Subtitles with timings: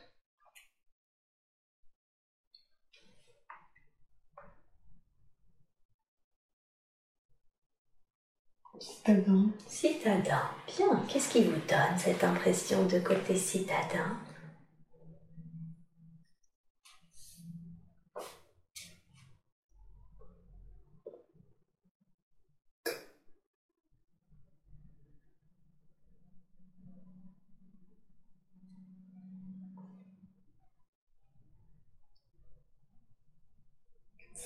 [8.80, 9.50] Citadin.
[9.66, 10.50] Citadin.
[10.66, 11.04] Bien.
[11.08, 14.18] Qu'est-ce qui vous donne cette impression de côté citadin?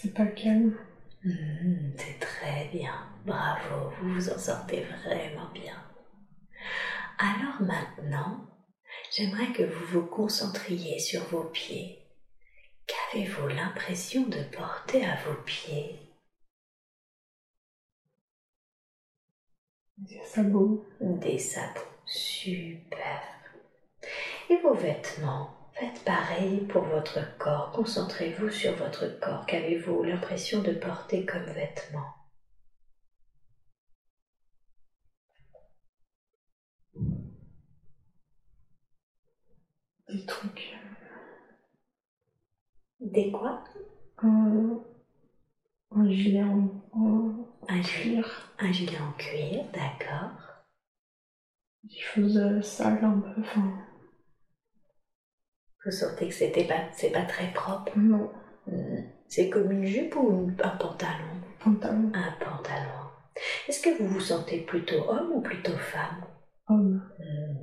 [0.01, 0.77] C'est pas calme.
[1.25, 3.09] Hmm, c'est très bien.
[3.27, 5.77] Bravo, vous vous en sortez vraiment bien.
[7.19, 8.47] Alors maintenant,
[9.11, 11.99] j'aimerais que vous vous concentriez sur vos pieds.
[12.87, 15.99] Qu'avez-vous l'impression de porter à vos pieds?
[19.97, 20.87] Des sabots.
[21.01, 21.81] Des sabots.
[22.07, 23.23] Super.
[24.49, 25.58] Et vos vêtements?
[25.79, 27.71] Faites pareil pour votre corps.
[27.73, 29.47] Concentrez-vous sur votre corps.
[29.47, 32.13] Qu'avez-vous l'impression de porter comme vêtements
[40.09, 40.77] Des trucs.
[43.01, 43.65] Des quoi?
[44.19, 44.79] Un,
[45.91, 47.31] un gilet en, en
[47.69, 48.51] Un cuir.
[48.59, 50.31] Un gilet en cuir, d'accord.
[51.83, 53.41] Des choses sales un peu.
[53.41, 53.88] Enfin,
[55.85, 57.93] Vous sentez que c'était pas, c'est pas très propre.
[57.97, 58.31] non.
[58.67, 59.03] Hmm.
[59.29, 61.43] C'est comme une jupe ou un pantalon?
[61.63, 62.11] Pantalon.
[62.15, 63.11] Un pantalon.
[63.69, 66.25] Est-ce que vous vous sentez plutôt homme ou plutôt femme?
[66.69, 67.03] Homme.
[67.19, 67.57] Hmm.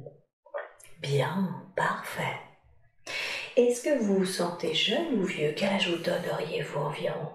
[1.02, 2.38] Bien, parfait.
[3.56, 5.54] Est-ce que vous vous sentez jeune ou vieux?
[5.56, 7.30] Quel âge vous donneriez-vous environ?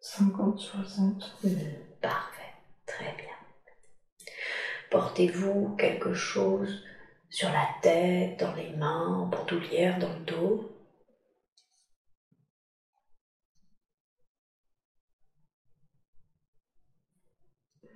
[0.00, 1.36] 50, 60.
[1.44, 1.48] Hmm,
[2.00, 2.52] Parfait,
[2.86, 4.26] très bien.
[4.90, 6.82] Portez-vous quelque chose
[7.30, 10.60] sur la tête, dans les mains, en bandoulière, dans le dos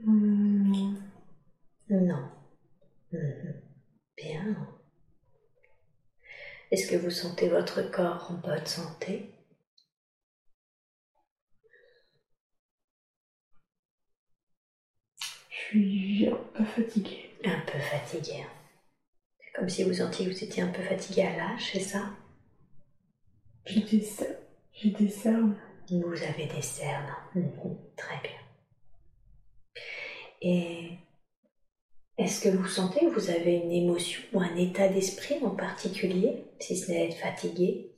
[0.04, 0.94] Hmm,
[1.88, 2.24] Non.
[3.12, 3.54] Mhm.
[4.16, 4.56] Bien.
[6.70, 9.22] Est-ce que vous sentez votre corps en bonne santé?
[15.48, 17.30] Je suis un peu fatiguée.
[17.44, 18.44] Un peu fatigué.
[19.54, 22.10] Comme si vous sentiez que vous étiez un peu fatigué à l'âge, c'est ça?
[23.66, 24.38] J'ai des, cer-
[24.72, 25.54] j'ai des cernes.
[25.90, 27.14] Vous avez des cernes.
[27.34, 28.40] Mhm, Très bien.
[30.42, 30.98] Et
[32.18, 36.42] est-ce que vous sentez que vous avez une émotion ou un état d'esprit en particulier,
[36.58, 37.92] si ce n'est être fatigué?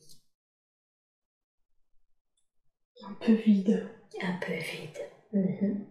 [3.06, 3.88] Un peu vide.
[4.20, 5.00] Un peu vide.
[5.32, 5.86] Mhm.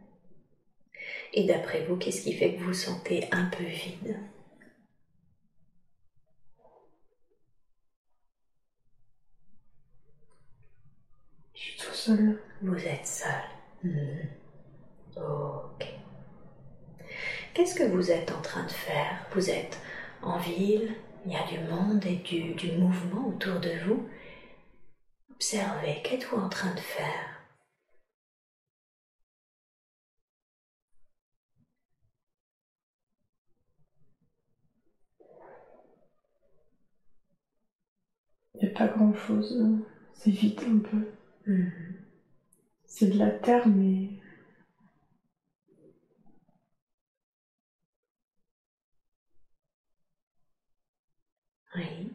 [1.33, 4.17] Et d'après vous, qu'est-ce qui fait que vous vous sentez un peu vide
[11.55, 12.37] Je suis tout seul.
[12.61, 13.43] Vous êtes seul.
[13.83, 14.27] Mhm.
[15.17, 15.85] Ok.
[17.53, 19.25] Qu'est-ce que vous êtes en train de faire?
[19.33, 19.79] Vous êtes
[20.21, 20.89] en ville,
[21.25, 24.07] il y a du monde et du, du mouvement autour de vous.
[25.31, 27.41] Observez, qu'êtes-vous en train de faire?
[38.55, 39.57] Il n'y a pas grand chose.
[40.13, 41.07] C'est vide un peu.
[41.47, 42.04] Mhm.
[42.97, 44.07] C'est de la terre, mais
[51.75, 52.11] Oui.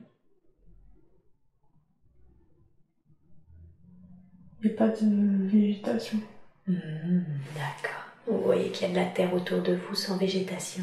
[4.63, 6.19] Il n'y a pas de végétation.
[6.67, 7.21] Hmm,
[7.55, 8.05] d'accord.
[8.27, 10.83] Vous voyez qu'il y a de la terre autour de vous sans végétation.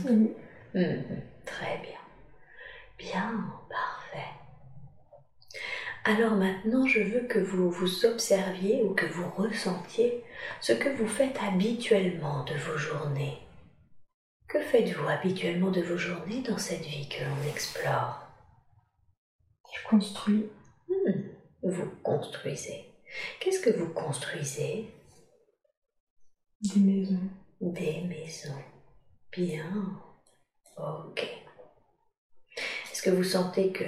[0.74, 1.02] Hmm,
[1.46, 2.00] très bien.
[2.98, 3.97] Bien, parfait.
[6.08, 10.24] Alors maintenant, je veux que vous vous observiez ou que vous ressentiez
[10.62, 13.40] ce que vous faites habituellement de vos journées.
[14.48, 18.22] Que faites-vous habituellement de vos journées dans cette vie que l'on explore?
[19.76, 20.50] Je construis.
[20.88, 21.24] Hmm,
[21.64, 22.86] Vous construisez.
[23.42, 24.90] Qu'est-ce que vous construisez?
[26.62, 27.30] Des maisons.
[27.60, 28.64] Des maisons.
[29.30, 30.00] Bien.
[30.78, 31.28] Ok.
[32.94, 33.84] Est-ce que vous sentez que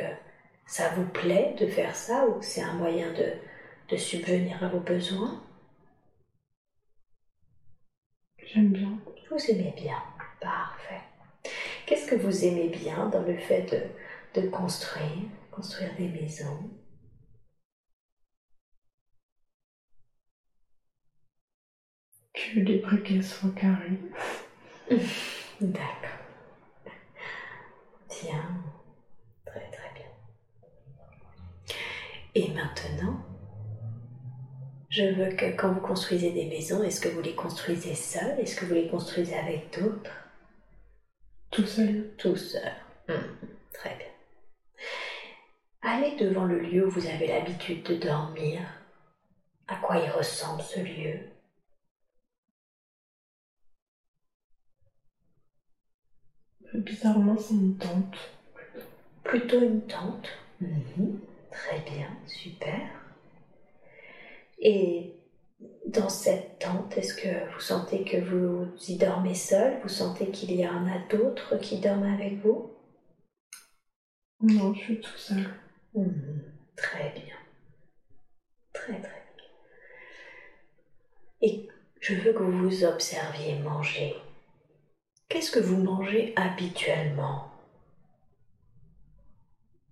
[0.70, 3.34] ça vous plaît de faire ça ou c'est un moyen de,
[3.90, 5.44] de subvenir à vos besoins?
[8.46, 9.00] J'aime bien.
[9.32, 10.04] Vous aimez bien.
[10.42, 11.00] Parfait.
[11.86, 13.64] Qu'est-ce que vous aimez bien dans le fait
[14.36, 16.70] de, de construire, construire des maisons?
[22.34, 24.00] Que les briquets soient carrés.
[25.62, 26.20] D'accord.
[28.10, 28.44] Bien.
[29.46, 30.06] Très très bien.
[32.40, 33.20] Et maintenant,
[34.90, 38.56] je veux que quand vous construisez des maisons, est-ce que vous les construisez seul Est-ce
[38.56, 40.10] que vous les construisez avec d'autres?
[41.52, 42.14] Tout seul.
[42.18, 42.72] Tout seul.
[43.10, 43.36] Hmm,
[43.74, 44.08] Très bien.
[45.82, 48.62] Allez devant le lieu où vous avez l'habitude de dormir.
[49.68, 51.20] À quoi il ressemble ce lieu?
[56.74, 58.16] Bizarrement, c'est une tente.
[59.26, 60.30] Plutôt une tente.
[60.62, 61.20] Mhm.
[61.52, 62.90] Très bien, super.
[64.60, 65.16] Et
[65.86, 69.80] dans cette tente, est-ce que vous sentez que vous y dormez seul?
[69.82, 72.72] Vous sentez qu'il y en a d'autres qui dorment avec vous?
[74.42, 75.50] Non, je suis tout seul.
[75.94, 76.44] Mhm.
[76.76, 77.36] Très bien.
[78.74, 79.46] Très très bien.
[81.42, 81.68] Et
[82.00, 84.16] je veux que vous vous observiez manger.
[85.28, 87.49] Qu'est-ce que vous mangez habituellement?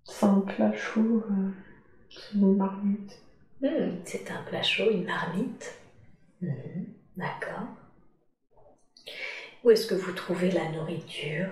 [0.08, 1.24] C'est un plat chaud.
[1.30, 1.50] euh,
[2.10, 3.20] c'est une marmite.
[3.62, 5.80] Hmm, C'est un plat chaud, une marmite.
[6.42, 6.88] Mhm,
[7.18, 7.68] D'accord.
[9.64, 11.50] Où est-ce que vous trouvez la nourriture?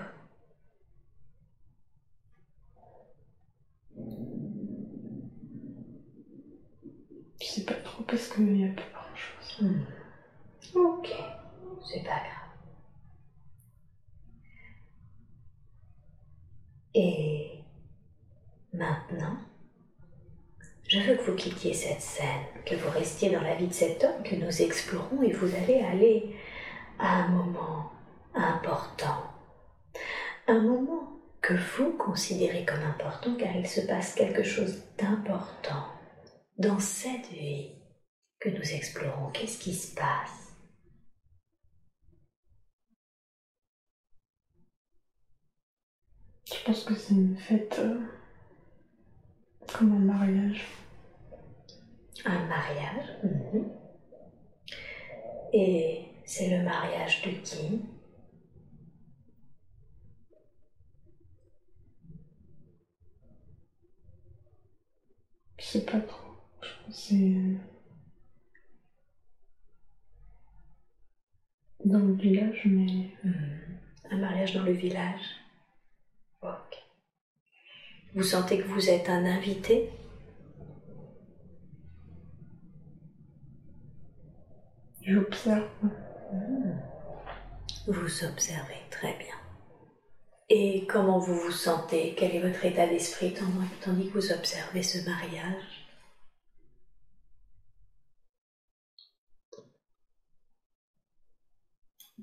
[7.42, 9.62] Je sais pas trop parce qu'il n'y a pas grand chose.
[9.62, 9.82] Hmm.
[10.76, 11.10] Ok,
[11.90, 12.50] c'est pas grave.
[16.96, 17.55] Et
[18.76, 19.38] maintenant,
[20.88, 24.04] je veux que vous quittiez cette scène, que vous restiez dans la vie de cet
[24.04, 26.36] homme que nous explorons et vous allez aller
[27.00, 27.92] à un moment
[28.34, 29.24] important.
[30.48, 35.88] Un moment que vous considérez comme important car il se passe quelque chose d'important
[36.58, 37.72] dans cette vie
[38.40, 39.32] que nous explorons.
[39.32, 40.54] Qu'est-ce qui se passe?
[46.46, 48.00] Je pense que c'est une fête euh,
[49.68, 50.66] comme un mariage.
[52.26, 53.06] Un mariage.
[53.24, 53.66] mhm.
[55.54, 57.82] Et c'est le mariage de qui?
[65.60, 66.32] Je sais pas trop.
[66.62, 67.56] Je pense que c'est euh,
[71.86, 73.80] dans le village, mais Mhm.
[74.12, 75.22] Un mariage dans le village.
[78.16, 79.90] Vous sentez que vous êtes un invité?
[85.02, 85.68] J'observe.
[87.88, 89.36] Vous observez très bien.
[90.50, 92.16] Et comment vous vous sentez?
[92.18, 95.90] Quel est votre état d'esprit tandis tandis que vous observez ce mariage?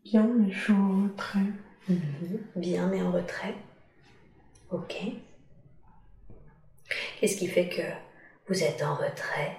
[0.05, 1.41] Bien, mais je suis en retrait.
[1.89, 2.39] Mhm.
[2.57, 3.57] Bien, mais en retrait.
[4.71, 4.97] Ok.
[7.23, 7.83] Qu'est-ce qui fait que
[8.49, 9.57] vous êtes en retrait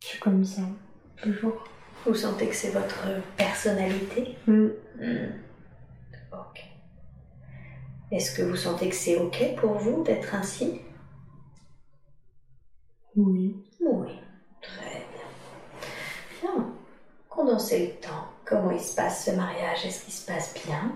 [0.00, 0.62] Je suis comme ça,
[1.20, 1.62] toujours.
[2.06, 4.38] Vous sentez que c'est votre personnalité?
[4.46, 4.68] Hmm.
[4.98, 5.28] Hmm.
[6.32, 6.64] Ok.
[8.12, 10.80] Est-ce que vous sentez que c'est ok pour vous d'être ainsi?
[13.14, 13.62] Oui.
[13.78, 14.08] Oui.
[14.62, 16.50] Très bien.
[16.54, 16.74] Bien.
[17.28, 18.29] Condensez le temps.
[18.50, 19.86] Comment il se passe ce mariage?
[19.86, 20.92] Est-ce qu'il se passe bien?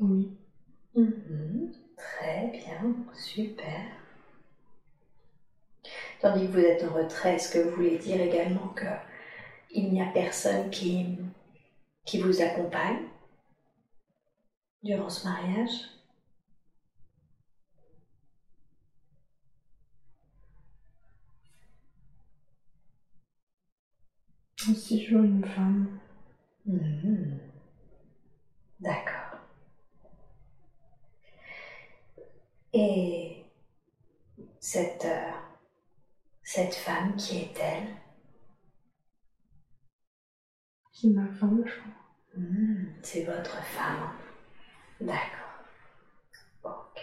[0.00, 0.30] Oui.
[0.94, 1.72] Mhm.
[1.96, 3.82] Très bien, super.
[6.20, 8.84] Tandis que vous êtes en retrait, est-ce que vous voulez dire également que
[9.72, 11.06] il n'y a personne qui,
[12.04, 12.98] qui vous accompagne
[14.82, 15.97] durant ce mariage?
[24.70, 25.98] Aussi, une femme.
[26.66, 27.38] Mhm.
[28.80, 29.38] D'accord.
[32.72, 33.44] Et
[34.60, 35.30] cette, euh,
[36.42, 37.86] cette femme, qui est-elle
[40.92, 41.92] C'est ma femme, je crois.
[42.36, 44.10] Mhm, C'est votre femme.
[45.00, 45.64] D'accord.
[46.62, 47.00] Ok.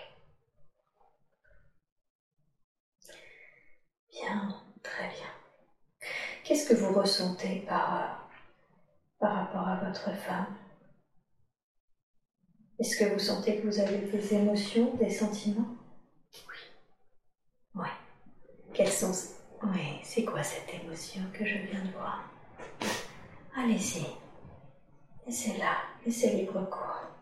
[4.09, 4.49] Bien,
[4.81, 5.24] très bien.
[6.45, 8.07] Qu'est-ce que vous ressentez par, euh,
[9.19, 10.55] par rapport à votre femme?
[12.77, 15.75] Est-ce que vous sentez que vous avez des émotions, des sentiments?
[16.47, 16.57] Oui.
[17.73, 17.87] Oui.
[18.75, 19.11] Quelles sont...
[19.63, 22.29] Oui, c'est quoi cette émotion que je viens de voir?
[23.57, 24.05] Allez-y.
[25.25, 27.14] Laissez-la, laissez libre cours.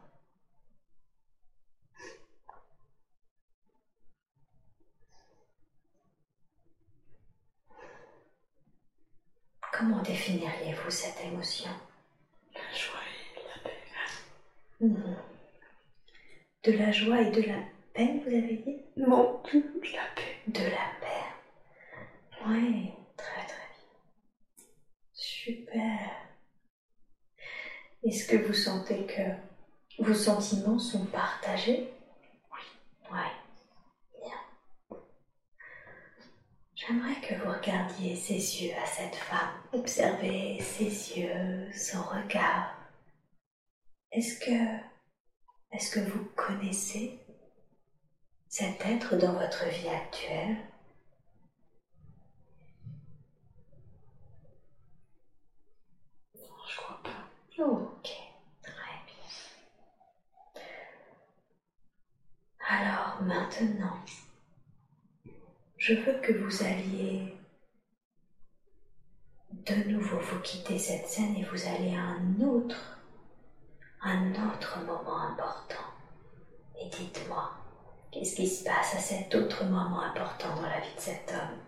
[9.76, 11.72] Comment définiriez-vous cette émotion?
[12.54, 13.00] La joie
[13.36, 13.78] et la paix.
[14.80, 15.18] Mhm.
[16.64, 17.58] De la joie et de la
[17.94, 18.78] peine, vous avez dit?
[18.98, 19.60] Non, de
[19.92, 20.38] la paix.
[20.48, 22.06] De la paix.
[22.46, 24.68] Oui, très très bien.
[25.14, 26.28] Super.
[28.04, 31.90] Est-ce que vous sentez que vos sentiments sont partagés
[32.52, 32.62] Oui.
[33.12, 34.20] Oui.
[34.22, 35.00] Bien.
[36.86, 39.54] J'aimerais que vous regardiez ses yeux à cette femme.
[39.72, 42.76] Observez ses yeux, son regard.
[44.12, 44.80] Est-ce que,
[45.72, 47.20] est-ce que vous connaissez
[48.50, 50.58] cet être dans votre vie actuelle?
[56.36, 57.64] Non, je crois pas.
[57.64, 58.10] Ok,
[58.62, 60.62] très bien.
[62.68, 63.98] Alors maintenant,
[65.84, 67.36] je veux que vous alliez
[69.52, 72.98] de nouveau vous quitter cette scène et vous allez à un autre,
[74.02, 75.84] un autre moment important.
[76.80, 77.52] Et dites-moi,
[78.14, 81.60] qu'est-ce qui se passe à cet autre moment important dans la vie de cet homme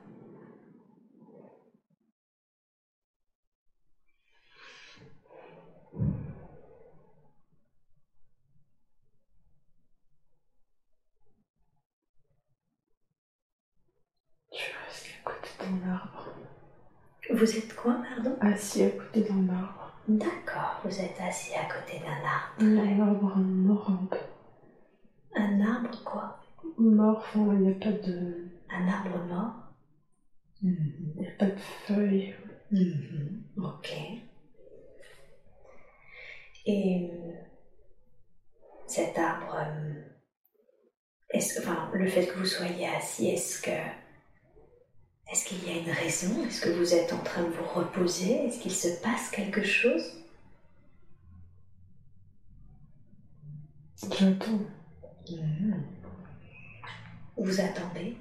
[14.57, 15.54] Je suis restée
[15.89, 16.27] arbre.
[17.33, 18.37] Vous êtes quoi, pardon?
[18.41, 19.93] Assis à côté d'un arbre.
[20.07, 22.55] D'accord, vous êtes assis à côté d'un arbre.
[22.59, 24.17] Un arbre mort un peu.
[25.35, 26.39] Un arbre quoi?
[26.77, 28.47] Mort, enfin, il n'y a pas de.
[28.69, 29.53] Un arbre mort?
[30.61, 32.35] Il n'y a pas de feuilles.
[32.71, 33.91] Mhm, Ok.
[36.67, 37.09] Et
[38.87, 40.01] cet arbre, euh,
[41.29, 43.71] est-ce, enfin, le fait que vous soyez assis, est-ce que,
[45.31, 46.45] est-ce qu'il y a une raison?
[46.45, 48.45] Est-ce que vous êtes en train de vous reposer?
[48.45, 50.03] Est-ce qu'il se passe quelque chose?
[54.01, 54.59] J'attends.
[55.29, 55.83] Mhm.
[57.37, 58.17] Vous attendez?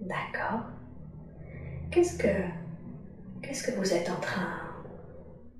[0.00, 0.64] D'accord.
[1.90, 2.28] Qu'est-ce que,
[3.42, 4.60] qu'est-ce que vous êtes en train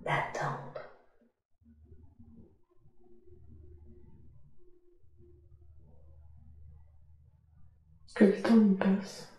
[0.05, 0.73] d'attendre?
[8.15, 9.32] Que le temps passe?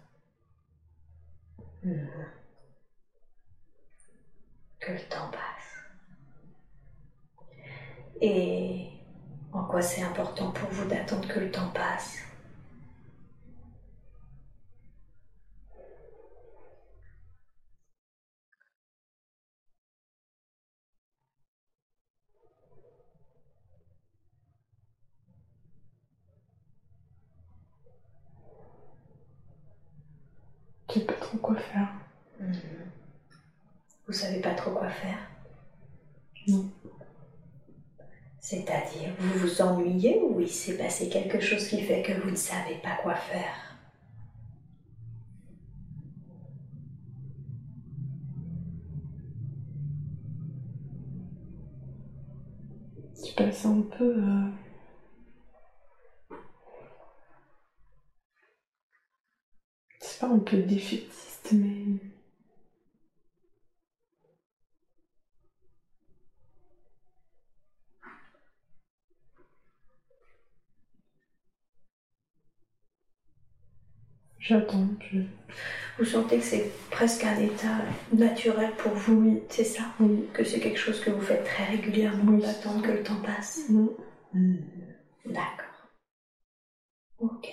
[4.79, 5.83] Que le temps passe.
[8.21, 8.85] Et
[9.51, 12.23] en quoi c'est important pour vous d'attendre que le temps passe
[30.87, 31.89] Je sais pas trop quoi faire.
[32.39, 32.55] Mhm.
[34.07, 35.19] Vous savez pas trop quoi faire
[36.47, 36.69] Non.
[38.39, 42.35] C'est-à-dire, vous vous ennuyez ou il s'est passé quelque chose qui fait que vous ne
[42.35, 43.55] savez pas quoi faire?
[53.25, 54.17] Je passe un peu.
[54.17, 54.49] euh,
[59.99, 61.99] C'est pas un peu défaitiste, mais.
[74.39, 74.85] J'attends.
[75.11, 75.19] Je...
[75.97, 77.77] Vous sentez que c'est presque un état
[78.11, 79.41] naturel pour vous, Oui.
[79.49, 80.25] c'est ça Oui.
[80.33, 82.41] Que c'est quelque chose que vous faites très régulièrement, Oui.
[82.41, 83.61] d'attendre que le temps passe
[85.25, 85.87] D'accord.
[87.19, 87.49] Ok.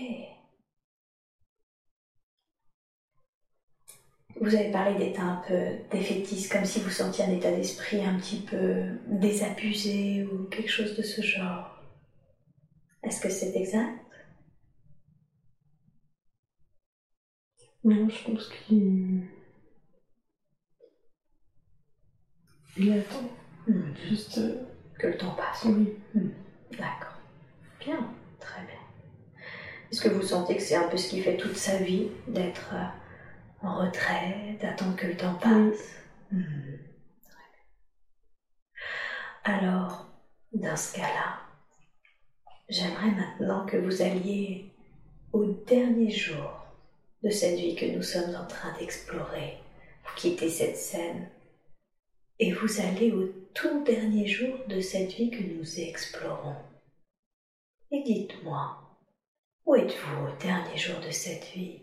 [4.38, 5.58] Vous avez parlé d'état un peu
[5.90, 10.96] défaitiste, comme si vous sentiez un état d'esprit un petit peu désabusé ou quelque chose
[10.96, 11.82] de ce genre.
[13.02, 13.99] Est-ce que c'est exact?
[17.84, 19.22] Non, je pense qu'il.
[22.76, 23.28] Il attend.
[23.66, 24.38] Hmm, Juste.
[24.38, 24.54] euh,
[24.99, 25.64] Que le temps passe.
[25.64, 25.94] Oui.
[26.72, 27.18] D'accord.
[27.80, 28.75] Bien, très bien.
[29.90, 32.70] Est-ce que vous sentez que c'est un peu ce qui fait toute sa vie, d'être
[32.75, 32.84] euh,
[33.62, 36.00] en retrait, d'attendre que le temps passe
[36.33, 36.76] Hmm.
[39.43, 40.07] Alors,
[40.52, 41.40] dans ce cas-là,
[42.69, 44.71] j'aimerais maintenant que vous alliez
[45.33, 46.52] au dernier jour
[47.25, 49.59] de cette vie que nous sommes en train d'explorer.
[50.05, 51.29] Vous quittez cette scène
[52.38, 56.55] et vous allez au tout dernier jour de cette vie que nous explorons.
[57.90, 58.79] Et dites-moi,
[59.67, 61.81] où êtes-vous au dernier jour de cette vie?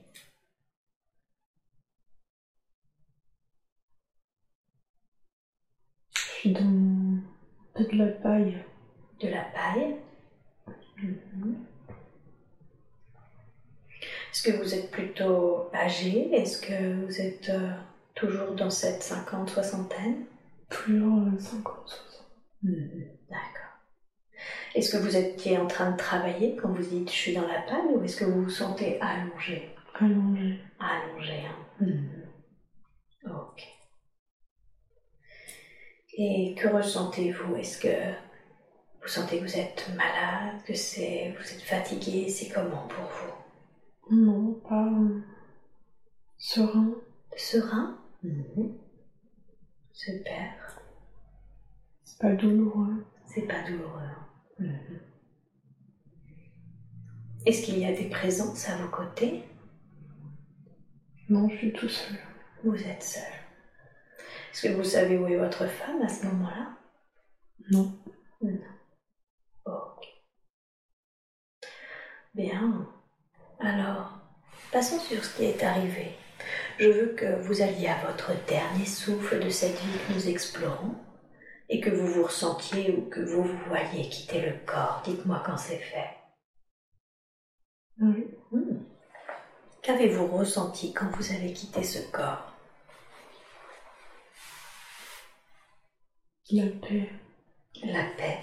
[6.54, 8.58] Peu de la paille.
[9.22, 9.96] De la paille
[11.02, 11.58] Mhm.
[14.32, 16.34] Est-ce que vous êtes plutôt âgé?
[16.34, 17.72] Est-ce que vous êtes euh,
[18.16, 20.26] toujours dans cette 50-soixantaine
[20.70, 22.28] Toujours euh, 50, 60.
[23.30, 23.74] D'accord.
[24.76, 27.62] Est-ce que vous étiez en train de travailler quand vous dites je suis dans la
[27.62, 29.70] paille ou est-ce que vous vous sentez allongé?
[30.00, 30.60] Allongé.
[30.80, 31.86] Allongé, hein
[33.26, 33.64] Ok.
[36.18, 37.56] Et que ressentez-vous?
[37.58, 38.14] Est-ce que
[39.02, 42.28] vous sentez que vous êtes malade, que c'est vous êtes fatigué?
[42.30, 44.16] C'est comment pour vous?
[44.16, 44.86] Non, pas.
[44.88, 45.22] euh,
[46.38, 46.96] Serein.
[47.36, 47.98] Serein?
[49.94, 50.82] Super.
[52.04, 53.06] C'est pas douloureux.
[53.26, 54.10] C'est pas douloureux.
[54.60, 54.66] hein
[57.46, 59.44] Est-ce qu'il y a des présences à vos côtés?
[61.30, 62.18] Non, je suis tout seul.
[62.64, 63.24] Vous êtes seul.
[64.58, 66.76] Est-ce que vous savez où est votre femme à ce moment-là?
[67.70, 67.92] Non.
[69.68, 70.08] Ok.
[72.34, 72.90] Bien.
[73.60, 74.18] Alors,
[74.72, 76.08] passons sur ce qui est arrivé.
[76.80, 80.96] Je veux que vous alliez à votre dernier souffle de cette vie que nous explorons
[81.70, 85.04] et que vous vous ressentiez ou que vous vous voyez quitter le corps.
[85.06, 86.18] Dites-moi quand c'est fait.
[88.02, 88.26] Oui.
[88.50, 88.80] Hmm.
[89.84, 92.57] Qu'avez-vous ressenti quand vous avez quitté ce corps?
[96.50, 97.10] La paix.
[97.84, 98.40] La paix.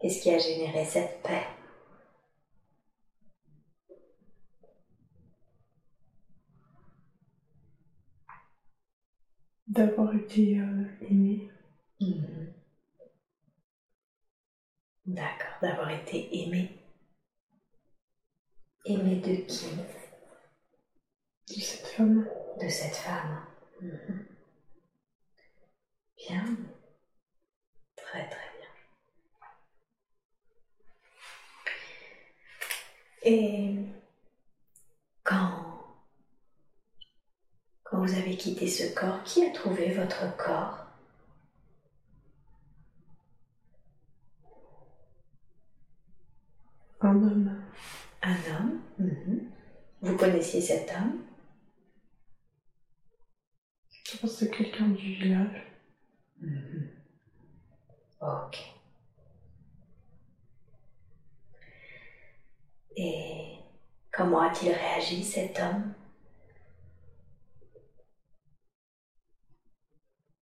[0.00, 1.46] Qu'est-ce qui a généré cette paix?
[9.68, 11.48] D'avoir été euh, aimé.
[12.00, 12.52] Mhm.
[15.06, 16.82] D'accord, d'avoir été aimé.
[18.84, 19.76] Aimé de qui?
[21.48, 22.26] De cette femme.
[22.68, 23.46] De cette femme.
[23.80, 24.26] Mhm.
[26.18, 26.44] Bien.
[27.96, 28.68] Très très bien.
[33.22, 33.74] Et
[35.24, 35.96] quand,
[37.84, 40.84] quand vous avez quitté ce corps, qui a trouvé votre corps?
[47.00, 47.62] Un homme.
[48.22, 49.50] Un homme Mhm.
[50.02, 51.27] Vous connaissiez cet homme?
[54.10, 55.62] Je pense que c'est quelqu'un du village.
[58.20, 58.58] Ok.
[62.96, 63.58] Et
[64.12, 65.94] comment a-t-il réagi cet homme?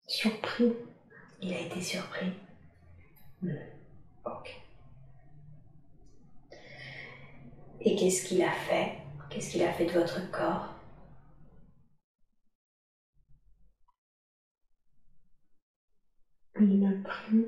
[0.07, 0.73] Surpris.
[1.41, 2.31] Il a été surpris.
[3.41, 3.55] Hmm,
[4.25, 4.59] Ok.
[7.81, 8.97] Et qu'est-ce qu'il a fait?
[9.29, 10.75] Qu'est-ce qu'il a fait de votre corps?
[16.61, 17.45] Il m'a pris.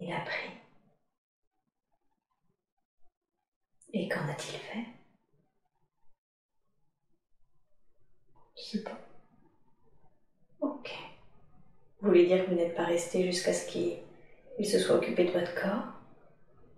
[0.00, 0.50] Il a pris.
[3.92, 4.86] Et qu'en a-t-il fait?
[8.56, 8.98] Je sais pas.
[10.60, 10.90] Ok.
[12.00, 13.98] Vous voulez dire que vous n'êtes pas resté jusqu'à ce qu'il
[14.58, 15.84] il se soit occupé de votre corps?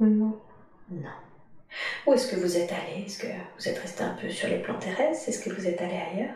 [0.01, 0.41] Non.
[0.91, 1.11] Non.
[2.07, 3.05] Où est-ce que vous êtes allé?
[3.05, 5.81] Est-ce que vous êtes resté un peu sur les plans terrestres Est-ce que vous êtes
[5.81, 6.35] allé ailleurs?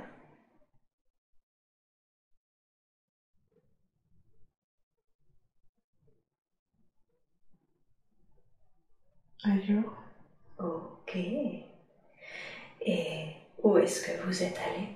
[9.45, 10.03] Ailleurs.
[10.59, 11.17] Ok.
[12.81, 13.27] Et
[13.63, 14.89] où est-ce que vous êtes allé?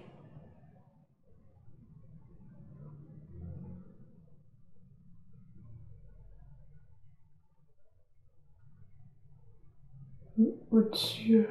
[10.70, 11.44] Au-dessus, euh,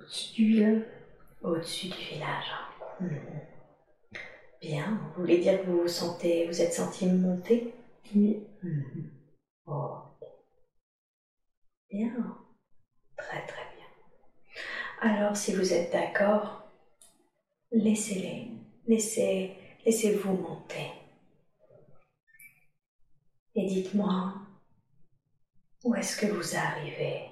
[0.00, 0.82] au-dessus du village.
[1.42, 2.44] Au-dessus du village.
[3.00, 3.10] Mhm.
[4.60, 5.00] Bien.
[5.14, 7.74] Vous voulez dire que vous vous sentez, vous êtes senti monter
[8.14, 8.42] Oui.
[8.62, 9.10] Mhm.
[9.66, 10.01] Oh.
[11.92, 12.38] Bien.
[13.16, 13.86] Très très bien.
[15.00, 16.62] Alors si vous êtes d'accord,
[17.70, 18.48] laissez-les.
[18.86, 20.90] Laissez, laissez-vous monter.
[23.54, 24.32] Et dites-moi,
[25.84, 27.28] où est-ce que vous arrivez?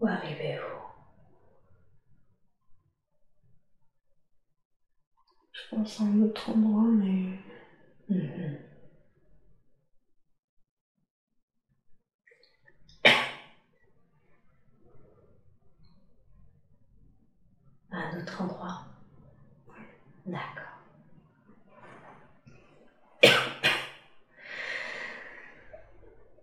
[0.00, 0.55] Où arrivez-vous?
[5.70, 7.38] Je pense à un autre endroit, mais
[8.08, 8.56] Mhm.
[17.90, 18.78] Un autre endroit.
[20.26, 20.76] D'accord.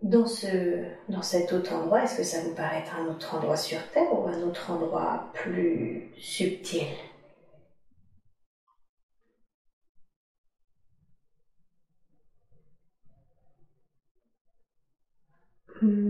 [0.02, 3.56] Dans, ce, dans cet autre endroit, est-ce que ça vous paraît être un autre endroit
[3.56, 6.84] sur Terre ou un autre endroit plus subtil?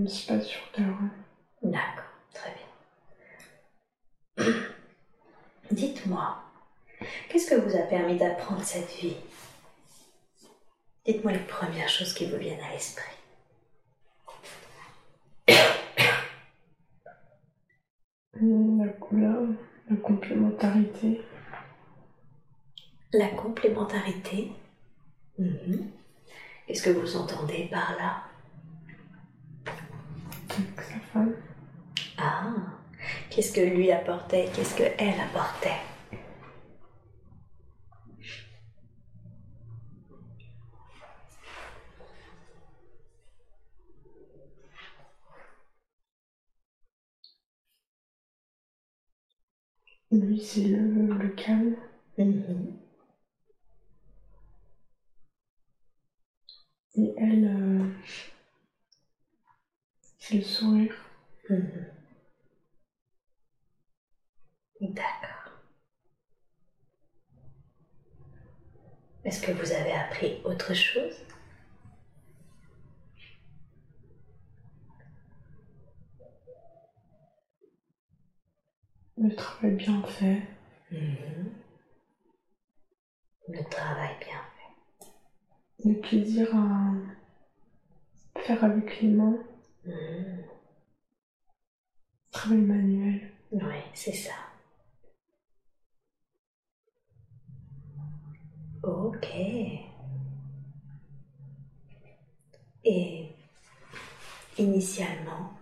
[0.08, 0.96] C'est pas sur Terre.
[1.62, 2.50] D'accord, très
[4.36, 4.46] bien.
[5.70, 6.42] Dites-moi,
[7.28, 9.16] qu'est-ce que vous a permis d'apprendre cette vie?
[11.06, 13.14] Dites-moi les premières choses qui vous viennent à l'esprit.
[18.40, 19.46] Hum, La, la,
[19.90, 21.20] la complémentarité,
[23.12, 24.52] La complémentarité.
[25.38, 25.90] Mhm.
[26.66, 28.24] Qu'est-ce que vous entendez par là?
[30.58, 31.34] Avec sa femme.
[32.18, 32.52] Ah,
[33.30, 34.48] qu'est-ce que lui apportait?
[34.54, 35.80] Qu'est-ce que elle apportait?
[50.10, 51.76] Lui, c'est le, le calme.
[52.16, 52.72] Mhm.
[56.96, 57.84] Et elle, euh,
[60.32, 60.94] le sourire.
[61.50, 61.86] Mhm.
[64.80, 65.60] D'accord.
[69.24, 71.14] Est-ce que vous avez appris autre chose?
[79.16, 80.42] Le travail bien fait.
[80.90, 81.52] Mhm.
[83.48, 85.88] Le travail bien fait.
[85.88, 86.92] Le plaisir à
[88.40, 89.38] faire avec les mains.
[92.30, 93.20] Travail manuel.
[93.52, 94.32] Oui, c'est ça.
[98.82, 99.28] Ok.
[102.86, 103.28] Et
[104.58, 105.52] initialement,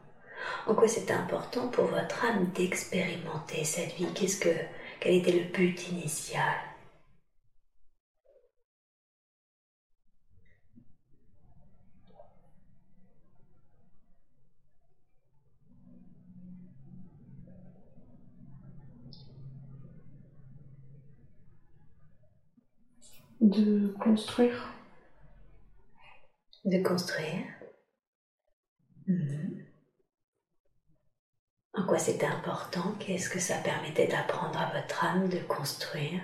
[0.67, 4.13] en quoi c'était important pour votre âme d'expérimenter cette vie?
[4.15, 4.55] Qu'est-ce que,
[5.01, 6.72] quel était le but initial?
[23.53, 24.73] De construire.
[26.65, 27.45] De construire
[29.07, 29.63] Mhm.
[31.75, 32.95] En quoi c'était important?
[32.99, 36.23] Qu'est-ce que ça permettait d'apprendre à votre âme de construire?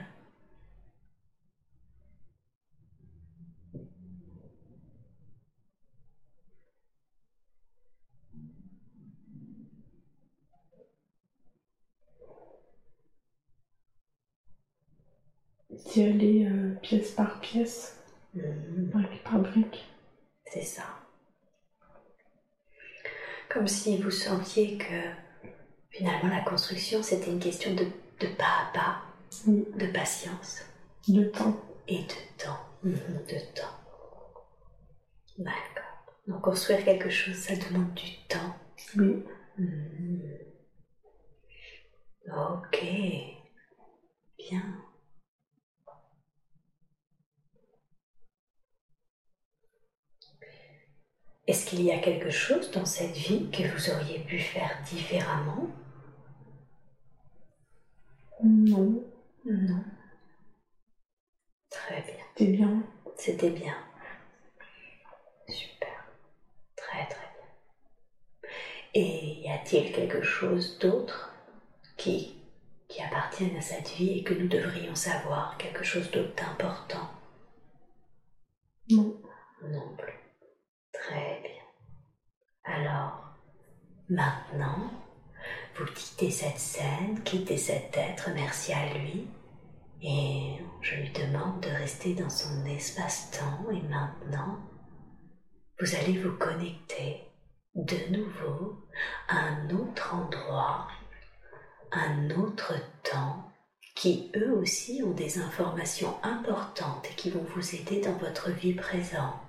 [15.87, 17.95] D'y aller euh, pièce par pièce,
[18.35, 18.91] Mhm.
[18.93, 19.87] brique par brique.
[20.47, 20.85] C'est ça.
[23.49, 25.49] Comme si vous sentiez que
[25.91, 29.03] finalement la construction c'était une question de, de pas à pas,
[29.47, 30.63] de patience
[31.09, 31.57] de temps.
[31.87, 32.59] et de temps.
[32.83, 33.75] Mhm, De temps.
[35.39, 36.15] D'accord.
[36.27, 38.55] Donc construire quelque chose, ça demande du temps.
[38.97, 39.25] Oui,
[39.57, 40.23] Mhm.
[42.31, 42.85] Ok.
[44.39, 44.63] Bien.
[51.49, 55.67] Est-ce qu'il y a quelque chose dans cette vie que vous auriez pu faire différemment?
[58.45, 59.03] Non.
[59.47, 59.83] Non.
[61.71, 62.15] Très bien.
[62.37, 62.83] C'était bien.
[63.17, 63.77] C'était bien.
[65.49, 66.05] Super.
[66.77, 68.51] Très très bien.
[68.93, 71.33] Et y a-t-il quelque chose d'autre
[71.97, 72.43] qui,
[72.89, 75.57] qui appartienne à cette vie et que nous devrions savoir?
[75.57, 77.09] Quelque chose d'autre d'important?
[78.91, 79.17] Non.
[79.63, 80.28] Non plus.
[81.01, 82.75] Très bien.
[82.75, 83.35] Alors,
[84.09, 84.91] maintenant,
[85.77, 89.29] vous quittez cette scène, quittez cet être, merci à lui,
[90.03, 94.59] et je lui demande de rester dans son espace-temps, et maintenant,
[95.81, 97.23] vous allez vous connecter
[97.75, 98.89] de nouveau
[99.29, 100.89] à un autre endroit,
[101.93, 103.45] un autre temps,
[103.95, 108.75] qui eux aussi ont des informations importantes et qui vont vous aider dans votre vie
[108.75, 109.48] présente.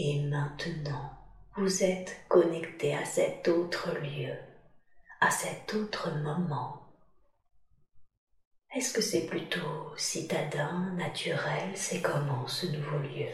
[0.00, 1.10] Et maintenant,
[1.56, 4.32] vous êtes connecté à cet autre lieu,
[5.20, 6.84] à cet autre moment.
[8.72, 13.26] Est-ce que c'est plutôt citadin, naturel C'est comment ce nouveau lieu?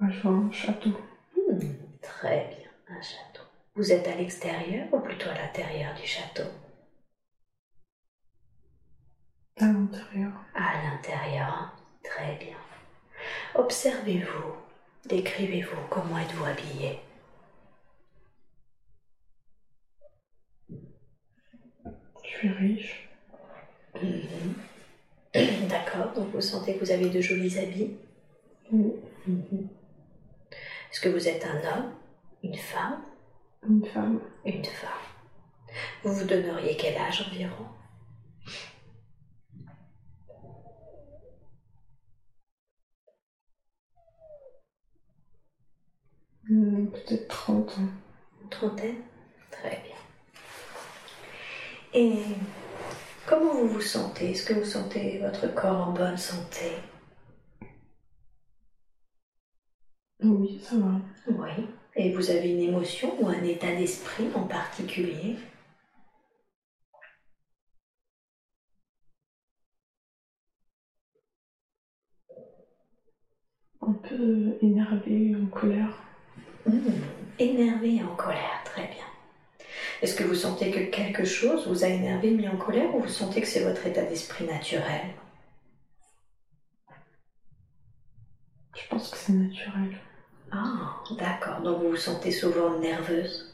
[0.00, 0.90] Un château.
[1.36, 3.44] Hmm, Très bien, un château.
[3.76, 6.50] Vous êtes à l'extérieur ou plutôt à l'intérieur du château?
[9.60, 10.32] À l'intérieur.
[10.56, 11.72] À l'intérieur, hein.
[12.02, 12.56] très bien.
[13.54, 14.54] Observez-vous,
[15.06, 16.98] décrivez-vous comment êtes-vous habillé?
[22.24, 23.08] Je suis riche.
[24.00, 25.68] Mhm.
[25.68, 27.96] D'accord, donc vous sentez que vous avez de jolis habits?
[28.70, 28.92] Oui.
[29.26, 29.68] Mhm.
[30.90, 31.94] Est-ce que vous êtes un homme,
[32.42, 33.02] une femme,
[33.68, 34.20] Une femme.
[34.44, 34.90] une femme
[36.02, 37.66] Vous vous donneriez quel âge environ?
[46.52, 47.88] Peut-être 30 ans.
[48.42, 48.96] Une trentaine
[49.50, 49.96] Très bien.
[51.94, 52.22] Et
[53.26, 54.32] comment vous vous sentez?
[54.32, 56.72] Est-ce que vous sentez votre corps en bonne santé?
[60.22, 61.00] Oui, ça va.
[61.28, 61.66] Oui.
[61.96, 65.36] Et vous avez une émotion ou un état d'esprit en particulier?
[73.80, 76.11] Un peu énervé, en colère.
[76.66, 77.02] Hmm,
[77.38, 79.04] Énervé et en colère, très bien.
[80.02, 83.08] Est-ce que vous sentez que quelque chose vous a énervé, mis en colère, ou vous
[83.08, 85.14] sentez que c'est votre état d'esprit naturel?
[88.76, 89.96] Je pense que c'est naturel.
[90.50, 91.60] Ah, d'accord.
[91.62, 93.50] Donc vous vous sentez souvent nerveuse?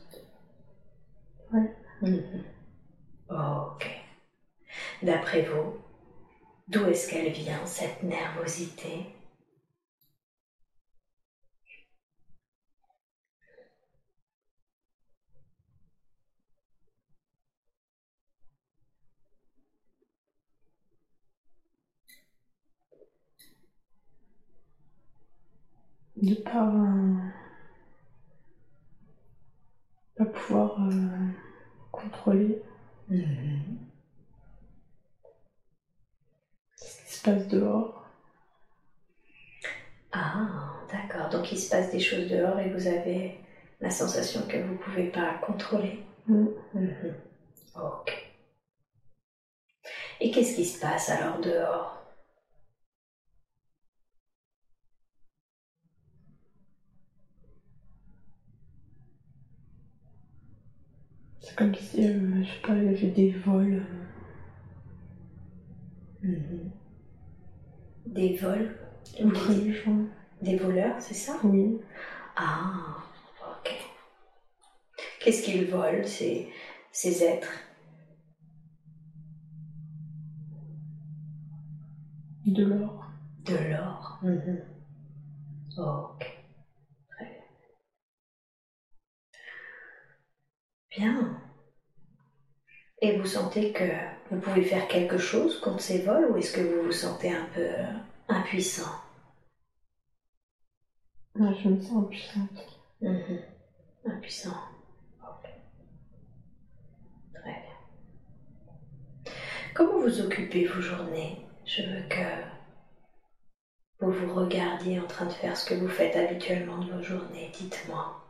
[1.53, 1.73] Ouais.
[2.03, 2.45] Mhm.
[3.31, 3.87] Ok.
[5.03, 5.75] D'après vous,
[6.69, 9.07] d'où est-ce qu'elle vient, cette nervosité?
[26.21, 27.15] De pas, euh,
[30.17, 31.29] pas pouvoir euh,
[31.91, 32.63] contrôler
[33.09, 33.79] Mhm.
[36.77, 38.05] ce qui se passe dehors.
[40.13, 41.29] Ah, d'accord.
[41.31, 43.39] Donc il se passe des choses dehors et vous avez
[43.81, 46.01] la sensation que vous ne pouvez pas contrôler.
[46.27, 46.47] Hmm.
[46.75, 47.15] Mhm.
[47.77, 48.13] Ok.
[50.21, 51.97] Et qu'est-ce qui se passe alors dehors
[61.41, 63.83] C'est comme si, euh, je sais pas, il y avait des vols.
[66.25, 66.73] euh, Mhm.
[68.07, 68.75] Des vols?
[69.23, 70.05] Entre les gens.
[70.43, 71.39] Des voleurs, c'est ça?
[71.45, 71.79] Oui.
[72.37, 72.97] Ah,
[73.41, 73.75] ok.
[75.21, 76.49] Qu'est-ce qu'ils volent, ces,
[76.93, 77.53] ces êtres?
[82.47, 83.07] De l'or.
[83.45, 84.19] De l'or.
[84.23, 84.59] Mhm.
[85.79, 86.27] Ok.
[87.11, 87.45] Très bien.
[90.91, 91.48] Bien.
[93.01, 93.85] Et vous sentez que
[94.31, 97.47] vous pouvez faire quelque chose contre ces vols ou est-ce que vous vous sentez un
[97.55, 97.69] peu
[98.29, 98.91] impuissant?
[101.37, 102.81] Je me sens impuissante.
[103.01, 103.41] Mhm.
[104.07, 104.57] Impuissant.
[105.23, 105.49] Ok.
[107.35, 109.33] Très bien.
[109.75, 111.47] Comment vous occupez vos journées?
[111.65, 112.27] Je veux que
[114.01, 117.53] vous vous regardiez en train de faire ce que vous faites habituellement de vos journées.
[117.55, 118.21] Dites-moi.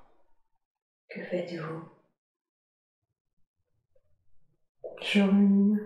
[1.08, 1.88] Que faites-vous?
[5.00, 5.80] Je rumine.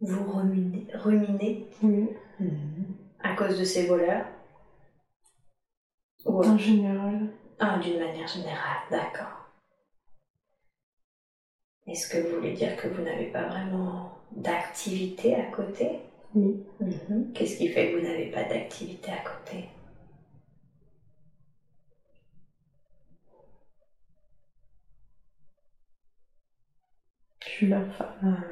[0.00, 2.08] Vous ruminez, ruminez Oui.
[2.38, 2.86] Mhm.
[3.22, 4.26] à cause de ces voleurs?
[6.24, 7.28] Ou En général.
[7.58, 9.50] Ah, d'une manière générale, d'accord.
[11.86, 16.00] Est-ce que vous voulez dire que vous n'avez pas vraiment d'activité à côté?
[16.34, 16.62] Oui.
[16.80, 17.32] Mhm.
[17.34, 19.68] Qu'est-ce qui fait que vous n'avez pas d'activité à côté?
[27.60, 28.48] Suis la femme euh,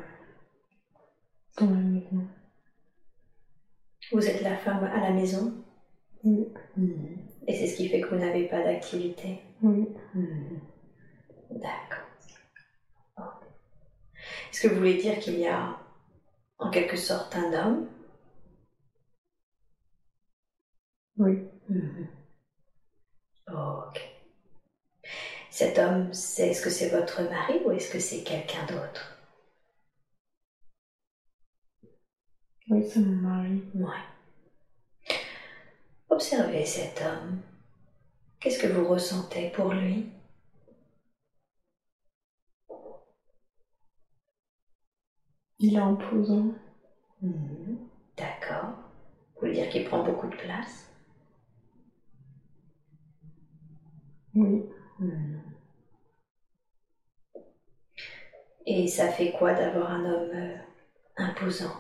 [1.57, 2.23] dans la maison.
[4.13, 5.51] Vous êtes la femme à la maison?
[6.25, 6.47] Oui.
[6.77, 7.17] Mhm.
[7.47, 9.39] Et c'est ce qui fait que vous n'avez pas d'activité?
[9.63, 9.89] Oui.
[10.13, 10.59] Mhm.
[11.53, 12.05] D'accord.
[14.53, 15.75] Est-ce que vous voulez dire qu'il y a
[16.59, 17.83] en quelque sorte un homme?
[21.19, 21.39] Oui.
[21.69, 22.09] Mhm.
[23.53, 24.08] Ok.
[25.59, 29.13] Cet homme, c'est est-ce que c'est votre mari ou est-ce que c'est quelqu'un d'autre?
[32.71, 33.61] Oui, c'est mon mari.
[33.75, 34.03] Ouais.
[36.11, 37.39] Observez cet homme.
[38.41, 40.05] Qu'est-ce que vous ressentez pour lui?
[45.61, 46.49] Il est imposant.
[47.23, 47.77] Mhm.
[48.17, 48.71] D'accord.
[49.35, 50.87] Vous voulez dire qu'il prend beaucoup de place?
[54.35, 54.63] Oui.
[54.99, 55.48] Mhm.
[58.69, 60.55] Et ça fait quoi d'avoir un homme euh,
[61.17, 61.73] imposant?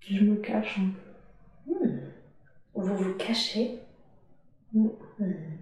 [0.00, 1.84] Je me cache un peu.
[1.86, 1.98] Hmm.
[2.74, 3.70] Vous vous cachez?
[4.72, 4.90] Oui.
[5.18, 5.54] Hmm.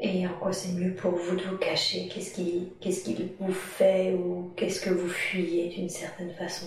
[0.00, 2.08] Et en quoi c'est mieux pour vous de vous cacher?
[2.08, 6.66] Qu'est-ce qui- qu'est-ce qu'il vous fait ou qu'est-ce que vous fuyez d'une certaine façon?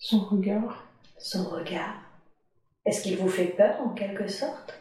[0.00, 0.82] Son regard.
[1.18, 2.00] Son regard
[2.86, 4.80] Est-ce qu'il vous fait peur en quelque sorte?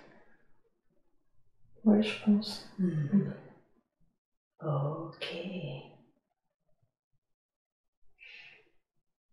[1.83, 2.69] Ouais, je pense.
[2.79, 3.33] Hmm.
[4.61, 5.35] Ok.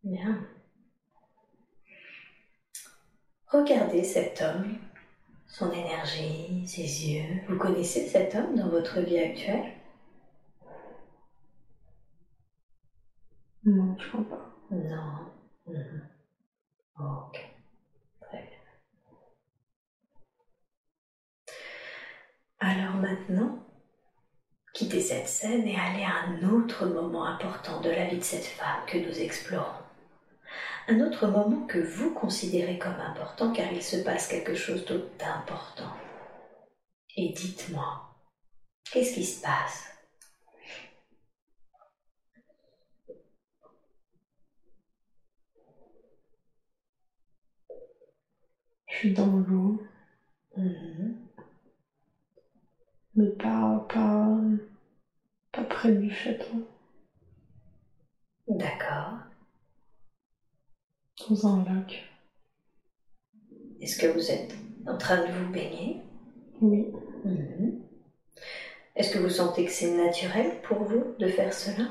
[0.03, 0.49] Bien.
[3.46, 4.79] Regardez cet homme,
[5.46, 7.42] son énergie, ses yeux.
[7.49, 9.72] Vous connaissez cet homme dans votre vie actuelle?
[13.64, 14.51] Non, je crois pas.
[14.70, 15.36] Non.
[15.69, 17.41] Ok.
[18.21, 18.59] Très bien.
[22.61, 23.59] Alors maintenant,
[24.73, 28.45] quittez cette scène et allez à un autre moment important de la vie de cette
[28.45, 29.83] femme que nous explorons.
[30.89, 34.85] Un autre moment que vous considérez comme important car il se passe quelque chose
[35.19, 35.93] d'important.
[37.17, 38.17] Et dites-moi,
[38.93, 39.96] qu'est-ce qui se passe?
[48.88, 49.77] Je suis dans l'eau,
[50.57, 51.12] Mhm.
[53.16, 54.38] mais pas, pas,
[55.51, 56.62] pas près du château.
[58.49, 59.18] D'accord.
[61.29, 62.03] Dans un lac.
[63.81, 64.55] Est-ce que vous êtes
[64.87, 65.96] en train de vous baigner?
[66.61, 66.87] Oui.
[67.25, 67.70] Mhm.
[68.96, 71.87] Est-ce que vous sentez que c'est naturel pour vous de faire cela?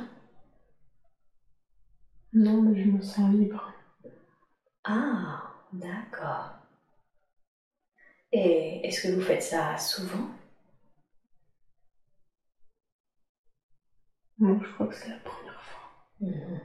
[2.34, 3.68] Non, mais je me sens libre.
[4.86, 6.50] Ah, d'accord.
[8.38, 10.28] Et est-ce que vous faites ça souvent?
[14.40, 15.90] Non, je crois que c'est la première fois.
[16.20, 16.60] Mhm.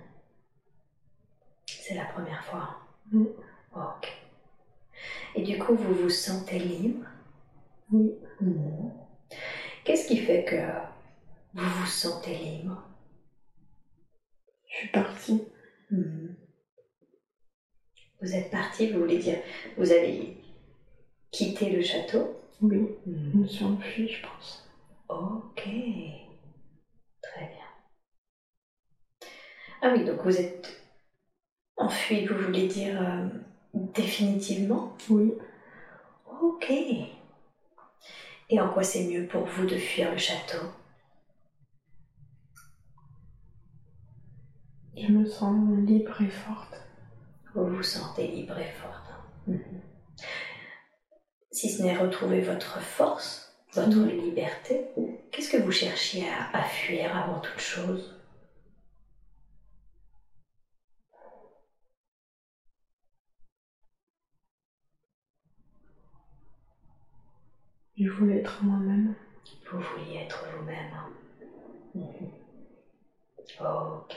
[1.69, 2.81] C'est la première fois?
[3.77, 4.13] Ok.
[5.37, 7.07] Et du coup, vous vous sentez libre?
[7.93, 8.15] Oui.
[8.41, 8.91] Mhm.
[9.85, 10.57] Qu'est-ce qui fait que
[11.55, 12.83] vous vous sentez libre?
[14.67, 15.45] Je suis partie.
[15.93, 16.35] Mhm.
[18.21, 19.39] Vous êtes parti, vous voulez dire,
[19.77, 20.37] vous avez
[21.33, 22.29] quitté le château
[22.61, 22.87] Oui.
[23.07, 24.65] Je me suis enfuie, je pense.
[25.09, 25.63] Ok,
[27.23, 27.67] très bien.
[29.83, 30.77] Ah oui, donc vous êtes
[31.77, 33.25] enfui, vous voulez dire euh,
[33.75, 34.95] définitivement?
[35.09, 35.33] Oui.
[36.43, 36.71] Ok.
[38.51, 40.59] Et en quoi c'est mieux pour vous de fuir le château?
[44.97, 46.81] Je me sens libre et forte.
[47.55, 49.11] Vous vous sentez libre et forte.
[49.49, 49.55] hein.
[51.53, 54.21] Si ce n'est retrouver votre force, votre Mhm.
[54.21, 54.87] liberté,
[55.31, 58.17] qu'est-ce que vous cherchiez à, à fuir avant toute chose?
[67.97, 69.15] Je voulais être moi-même.
[69.71, 70.93] Vous vouliez être vous-même.
[70.93, 71.07] hein.
[71.95, 72.31] Mhm.
[73.61, 74.17] Ok,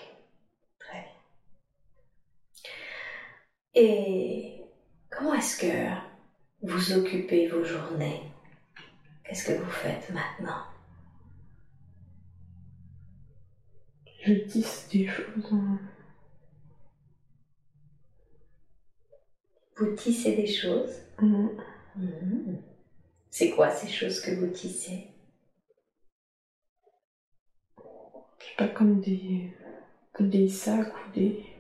[0.80, 1.12] très bien.
[3.76, 4.62] Et
[5.10, 5.68] comment est-ce que
[6.64, 8.22] vous occupez vos journées
[9.24, 10.64] Qu'est-ce que vous faites maintenant?
[14.22, 15.26] Je tisse des choses.
[19.76, 21.02] Vous tissez des choses?
[21.20, 21.48] Mm.
[21.96, 22.62] Mhm.
[23.30, 25.08] C'est quoi ces choses que vous tissez?
[27.78, 29.52] Je sais pas, comme des,
[30.14, 31.53] comme des sacs ou des.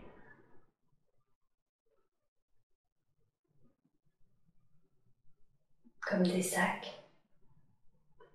[6.13, 6.93] Comme des sacs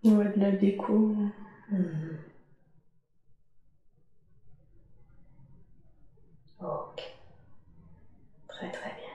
[0.03, 1.13] Ouais, de la déco.
[1.71, 2.19] Mhm.
[6.61, 7.13] Ok.
[8.49, 9.15] Très très bien.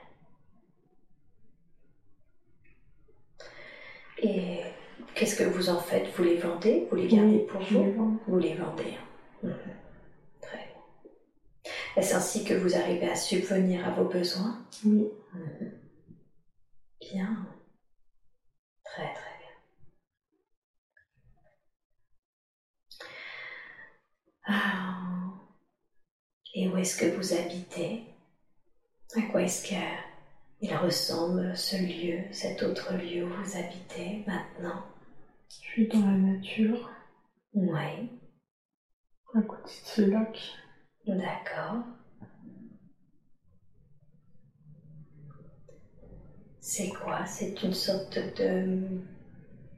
[4.31, 4.61] Et
[5.13, 6.07] qu'est-ce que vous en faites?
[6.15, 6.87] Vous les vendez?
[6.89, 7.81] Vous les gardez Oui, pour vous?
[7.81, 7.91] les.
[8.27, 8.93] Vous les vendez.
[9.43, 9.51] Mhm.
[10.39, 11.71] Très bien.
[11.97, 14.57] Est-ce ainsi que vous arrivez à subvenir à vos besoins?
[14.85, 15.05] Oui.
[15.33, 15.69] Mhm.
[17.01, 17.35] Bien.
[18.93, 19.49] Très très bien.
[24.45, 25.33] Ah.
[26.53, 28.03] Et où est-ce que vous habitez?
[29.15, 34.85] À quoi est-ce qu'il ressemble ce lieu, cet autre lieu où vous habitez maintenant?
[35.49, 36.91] Je suis dans la nature,
[37.53, 38.09] Oui,
[39.35, 40.39] à côté de ce lac.
[41.07, 41.83] d'accord.
[46.63, 47.25] C'est quoi?
[47.27, 48.65] C'est une sorte de,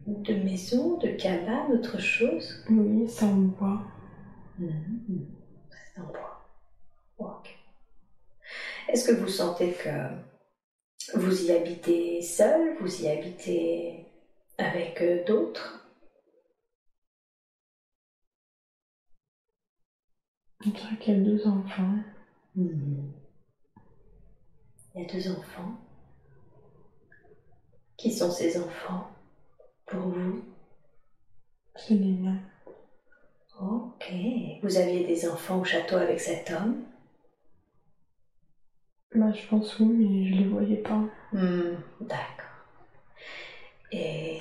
[0.08, 2.64] de maison, de cabane, autre chose?
[2.70, 3.82] Oui, ça en bois.
[4.60, 5.26] Mhm.
[5.94, 6.40] C'est en bois.
[7.18, 7.58] Ok.
[8.88, 9.90] Est-ce que vous sentez que
[11.16, 12.76] vous y habitez seul?
[12.80, 14.06] Vous y habitez
[14.60, 15.80] avec euh, d'autres?
[20.66, 21.96] On dirait qu'il y a deux enfants.
[24.96, 25.85] Il y a deux enfants.
[28.06, 29.10] Qui sont ces enfants
[29.88, 30.46] pour vous?
[31.76, 32.38] C'est les miens.
[33.60, 34.12] Ok.
[34.62, 36.84] Vous aviez des enfants au château avec cet homme?
[39.16, 41.02] Bah, je pense oui, mais je les voyais pas.
[41.32, 42.46] Hmm, D'accord.
[43.92, 44.38] Et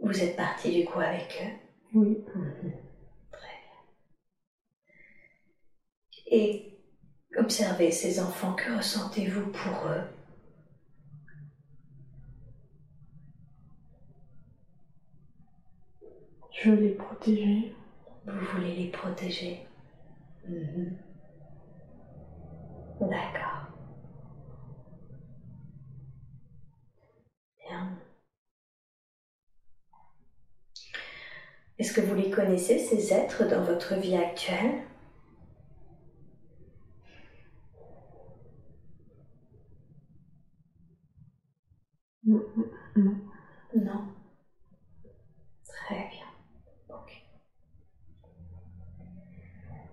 [0.00, 1.98] vous êtes parti du coup avec eux?
[1.98, 2.16] Oui.
[2.34, 2.72] Mhm.
[3.30, 3.78] Très bien.
[6.30, 6.64] Et
[7.36, 10.02] observez ces enfants, que ressentez-vous pour eux?
[16.60, 17.70] Je veux les protéger.
[18.26, 19.56] Vous voulez les protéger
[20.46, 20.90] Mhm.
[23.00, 23.66] D'accord.
[27.66, 27.88] Bien.
[31.78, 34.76] Est-ce que vous les connaissez, ces êtres, dans votre vie actuelle?
[42.22, 42.40] Non,
[42.96, 43.16] non.
[43.74, 44.02] Non.
[45.68, 46.26] Très bien.
[46.88, 47.20] Ok.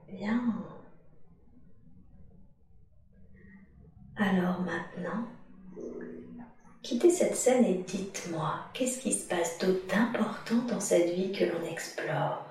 [0.07, 0.57] Bien.
[4.19, 5.27] Alors maintenant,
[6.81, 11.45] quittez cette scène et dites-moi, qu'est-ce qui se passe d'autre d'important dans cette vie que
[11.45, 12.43] l'on explore?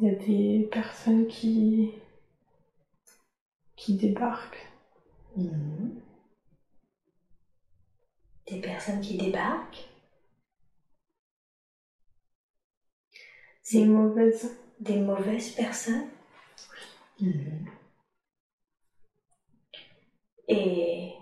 [0.00, 1.92] Il y a des personnes qui.
[3.76, 4.68] qui débarquent.
[5.36, 6.00] Mhm.
[8.50, 9.88] Des personnes qui débarquent?
[13.62, 14.67] C'est C'est mauvaise.
[14.80, 16.06] Des mauvaises personnes
[17.20, 17.68] Mhm.
[20.48, 21.12] Et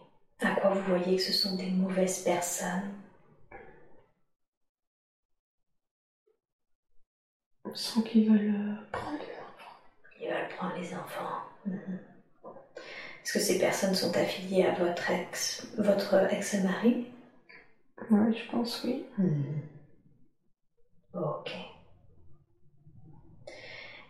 [0.40, 2.94] à quoi vous voyez que ce sont des mauvaises personnes?
[7.66, 9.76] On sent qu'ils veulent euh, prendre les enfants.
[10.20, 11.42] Ils veulent prendre les enfants.
[11.66, 11.98] Mhm.
[13.24, 17.06] Est-ce que ces personnes sont affiliées à votre ex, votre ex-mari?
[18.10, 19.04] Ouais, je pense oui.
[21.12, 21.75] Ok.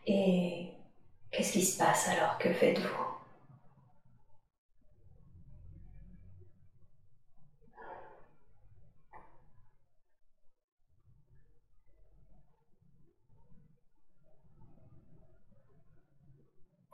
[0.07, 0.71] Et
[1.31, 2.39] qu'est-ce qui se passe alors?
[2.39, 2.89] Que faites-vous?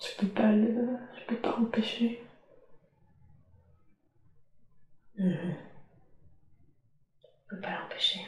[0.03, 0.99] Je peux pas le.
[1.17, 2.21] je peux pas empêcher.
[5.19, 5.57] Mhm.
[7.47, 8.21] On peut pas l'empêcher.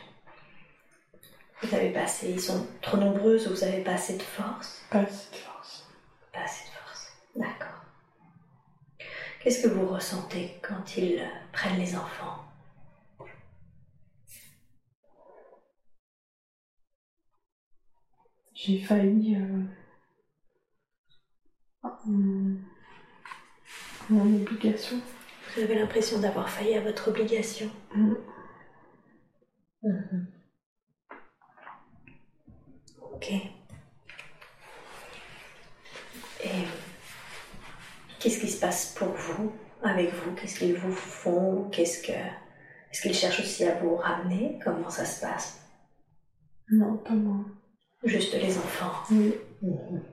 [1.65, 5.01] Vous avez pas assez, ils sont trop nombreuses, vous avez pas assez de force Pas
[5.01, 5.89] assez de force.
[6.33, 7.13] Pas assez de force.
[7.37, 7.81] D'accord.
[9.41, 12.45] Qu'est-ce que vous ressentez quand ils prennent les enfants?
[18.55, 19.37] J'ai failli.
[19.37, 19.63] Euh,
[21.83, 22.57] à mon,
[24.09, 25.01] à mon obligation.
[25.55, 27.71] Vous avez l'impression d'avoir failli à votre obligation?
[27.95, 28.15] Mm.
[29.83, 30.34] Mhm.
[33.25, 33.33] Ok.
[36.45, 36.49] Et
[38.19, 39.53] qu'est-ce qui se passe pour vous,
[39.83, 40.35] avec vous?
[40.35, 41.71] Qu'est-ce qu'ils vous font?
[41.71, 44.59] Qu'est-ce que est-ce qu'ils cherchent aussi à vous ramener?
[44.63, 45.59] Comment ça se passe?
[46.71, 47.45] Non, pas moi.
[48.05, 48.93] Juste les enfants.
[49.11, 49.35] Oui.
[49.63, 50.05] Mhm.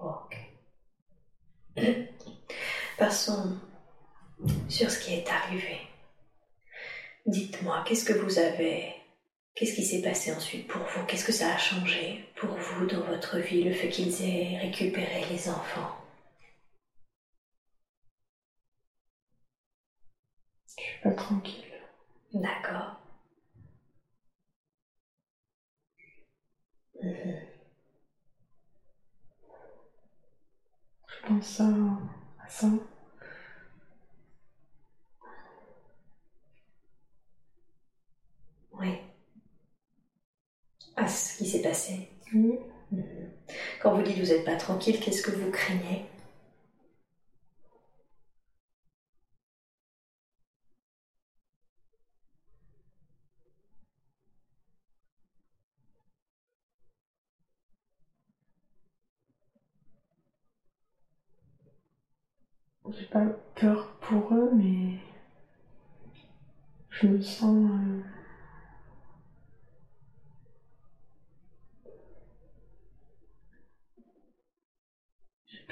[0.00, 0.36] Ok.
[2.98, 3.58] Passons
[4.68, 5.80] sur ce qui est arrivé.
[7.26, 9.01] Dites-moi, qu'est-ce que vous avez
[9.54, 11.04] Qu'est-ce qui s'est passé ensuite pour vous?
[11.06, 15.24] Qu'est-ce que ça a changé pour vous dans votre vie, le fait qu'ils aient récupéré
[15.30, 15.90] les enfants?
[20.76, 21.64] Je suis pas tranquille.
[22.34, 22.96] D'accord.
[27.02, 27.52] Mhm.
[31.06, 32.66] Je pense à, à ça.
[38.72, 39.11] Oui.
[40.96, 42.08] À ce qui s'est passé.
[42.32, 42.56] Mhm.
[43.80, 46.04] Quand vous dites vous n'êtes pas tranquille, qu'est-ce que vous craignez?
[62.88, 63.26] J'ai pas
[63.56, 64.96] peur pour eux, mais
[66.90, 67.56] je me sens.
[67.70, 68.00] euh,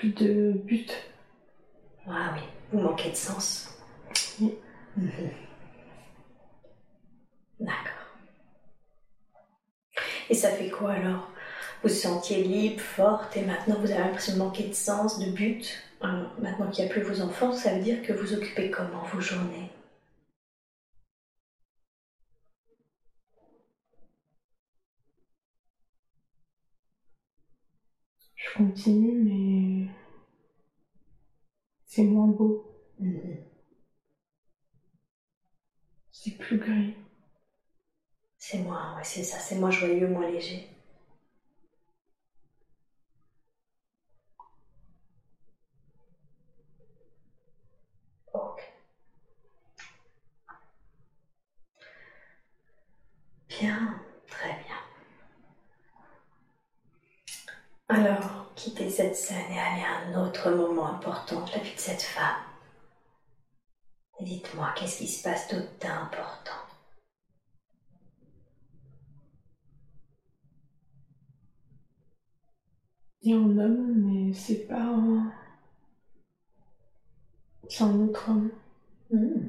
[0.00, 0.90] plus de but.
[2.06, 2.40] Ah oui,
[2.72, 3.68] vous manquez de sens.
[4.40, 4.54] Oui.
[7.60, 7.92] D'accord.
[10.30, 11.28] Et ça fait quoi alors?
[11.82, 15.30] Vous vous sentiez libre, forte, et maintenant vous avez l'impression de manquer de sens, de
[15.30, 15.82] but?
[16.00, 19.02] Alors, maintenant qu'il n'y a plus vos enfants, ça veut dire que vous occupez comment
[19.12, 19.70] vos journées?
[28.34, 29.49] Je continue, mais
[31.90, 32.64] c'est moins beau.
[33.00, 33.36] Mhm.
[36.12, 36.94] C'est plus gris.
[38.38, 40.68] C'est moins, ouais, c'est ça, c'est moins joyeux, moins léger.
[48.32, 48.60] Ok.
[53.50, 54.76] Bien, très bien.
[57.88, 61.80] Alors, quittez cette scène et allez à un autre moment important de la vie de
[61.80, 62.42] cette femme.
[64.20, 66.52] Dites-moi, qu'est-ce qui se passe d'autre d'important?
[73.22, 75.32] Il y a un homme, mais c'est pas un...
[77.66, 78.50] C'est un autre homme.
[79.10, 79.48] Hmm,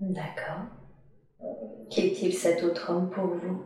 [0.00, 0.68] D'accord.
[1.90, 3.62] Qui est-il cet autre homme pour vous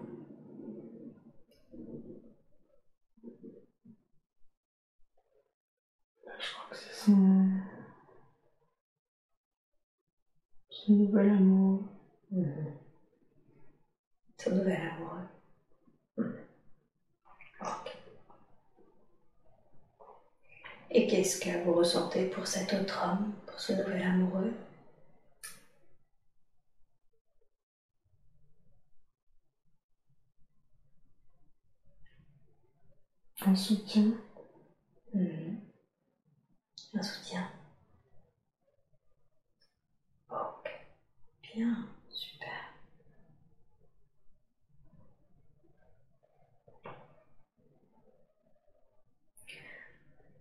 [6.72, 7.46] Je son...
[10.70, 11.80] Son nouvel amour.
[14.38, 15.26] Son nouvel amoureux.
[20.90, 24.52] Et qu'est-ce que vous ressentez pour cet autre homme, pour ce nouvel amoureux?
[33.46, 34.12] Un soutien.
[35.14, 35.45] Mhm.
[36.96, 37.46] Un soutien.
[40.30, 40.70] Ok.
[41.42, 42.70] Bien, super.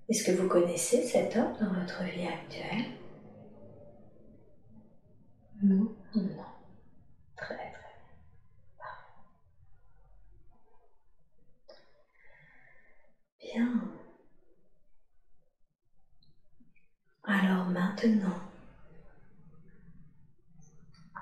[0.10, 2.86] Est-ce que vous connaissez cet homme dans votre vie actuelle?
[5.62, 5.88] Non.
[6.16, 6.44] Non.
[7.38, 8.16] Très très bien.
[8.78, 9.12] Parfait.
[13.40, 13.88] Bien.
[17.28, 18.40] Alors maintenant,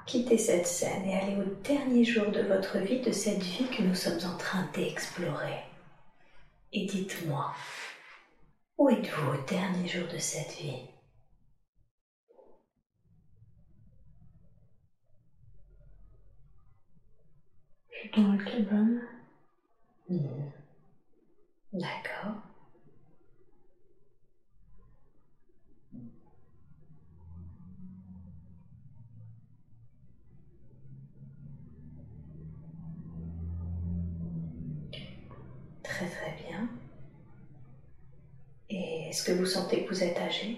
[0.06, 3.84] quittez cette scène et allez au dernier jour de votre vie, de cette vie que
[3.84, 5.64] nous sommes en train d'explorer.
[6.74, 7.54] Et dites-moi,
[8.78, 10.82] où êtes-vous au dernier jour de cette vie?
[17.92, 19.02] Je suis dans la cabane.
[20.10, 20.52] Hmm.
[21.72, 22.53] D'accord.
[35.94, 36.68] Très très bien.
[38.70, 40.58] Et est-ce que vous sentez que vous êtes âgé?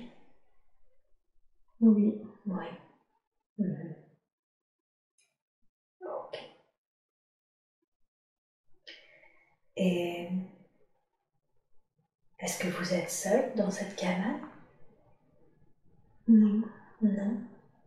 [1.80, 2.14] Oui.
[2.46, 2.66] Oui.
[3.60, 3.96] Mhm.
[6.02, 6.36] Ok.
[9.78, 10.30] Et
[12.40, 14.40] Est-ce que vous êtes seul dans cette cabane?
[16.28, 16.62] Non.
[17.02, 17.32] Non.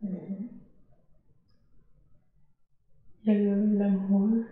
[0.01, 0.49] Mhm.
[3.23, 4.45] Il y a l'amoureux.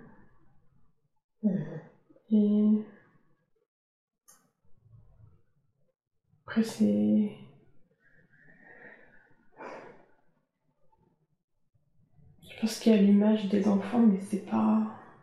[2.32, 2.86] Et
[6.46, 7.32] après c'est
[12.50, 14.82] je pense qu'il y a l'image des enfants mais c'est pas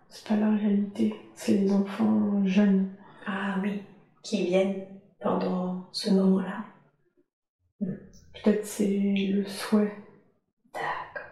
[0.09, 2.89] c'est pas la réalité c'est les enfants jeunes
[3.27, 3.83] Ah oui,
[4.23, 4.87] qui viennent
[5.21, 6.65] pendant ce moment-là.
[7.81, 9.93] peut-être c'est le souhait
[10.73, 11.23] D'accord.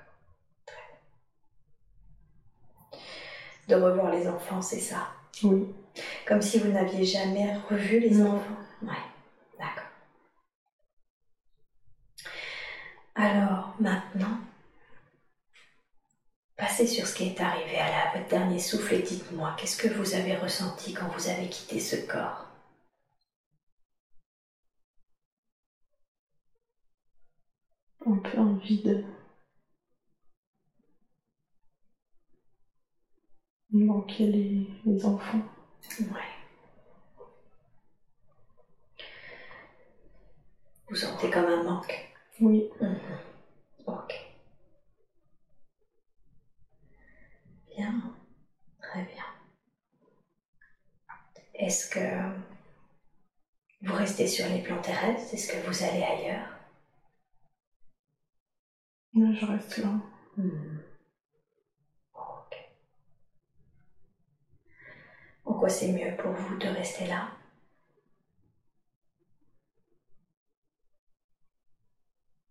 [3.69, 5.09] De revoir les enfants, c'est ça.
[5.45, 5.67] Oui
[6.27, 8.37] Comme si vous n'aviez jamais revu les Non.
[8.37, 8.57] enfants.
[8.83, 8.89] Ouais,
[9.59, 9.85] d'accord.
[13.15, 14.37] Alors, maintenant,
[16.57, 19.89] passez sur ce qui est arrivé à la, votre dernier souffle et dites-moi, qu'est-ce que
[19.93, 22.47] vous avez ressenti quand vous avez quitté ce corps?
[28.07, 29.05] Un peu un vide
[33.73, 35.41] il manquait les, les enfants
[36.01, 36.29] Ouais.
[40.89, 42.09] Vous sentez comme un manque
[42.41, 42.97] oui Mhm.
[43.87, 44.15] Ok.
[47.77, 48.15] Bien,
[48.81, 49.25] très bien.
[51.55, 51.99] Est-ce que
[53.83, 55.35] vous restez sur les plans terrestres?
[55.35, 56.57] Est-ce que vous allez ailleurs?
[59.15, 59.93] Moi, je reste là
[60.37, 60.82] Hmm.
[65.53, 67.29] En quoi c'est mieux pour vous de rester là?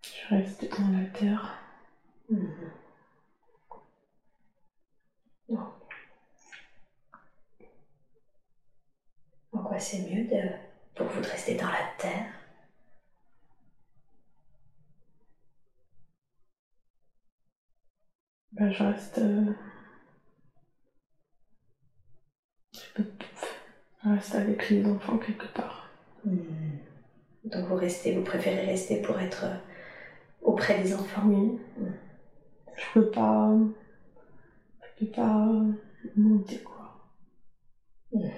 [0.05, 1.57] Je reste dans la terre
[2.29, 2.71] Mhm.
[5.49, 5.65] Non.
[9.53, 10.49] En quoi c'est mieux de,
[10.93, 12.25] pour vous de rester dans la terre?
[18.53, 19.17] Bah, je reste.
[19.17, 19.51] euh,
[22.73, 23.03] Je peux
[24.03, 25.89] je reste avec les enfants quelque part.
[26.25, 26.37] Hmm.
[27.43, 29.55] Donc vous restez, vous préférez rester pour être euh,
[30.41, 31.59] auprès des enfants Oui.
[32.75, 33.55] Je peux pas.
[34.81, 35.47] Je peux pas
[36.15, 37.11] monter, quoi.
[38.13, 38.31] Mhm.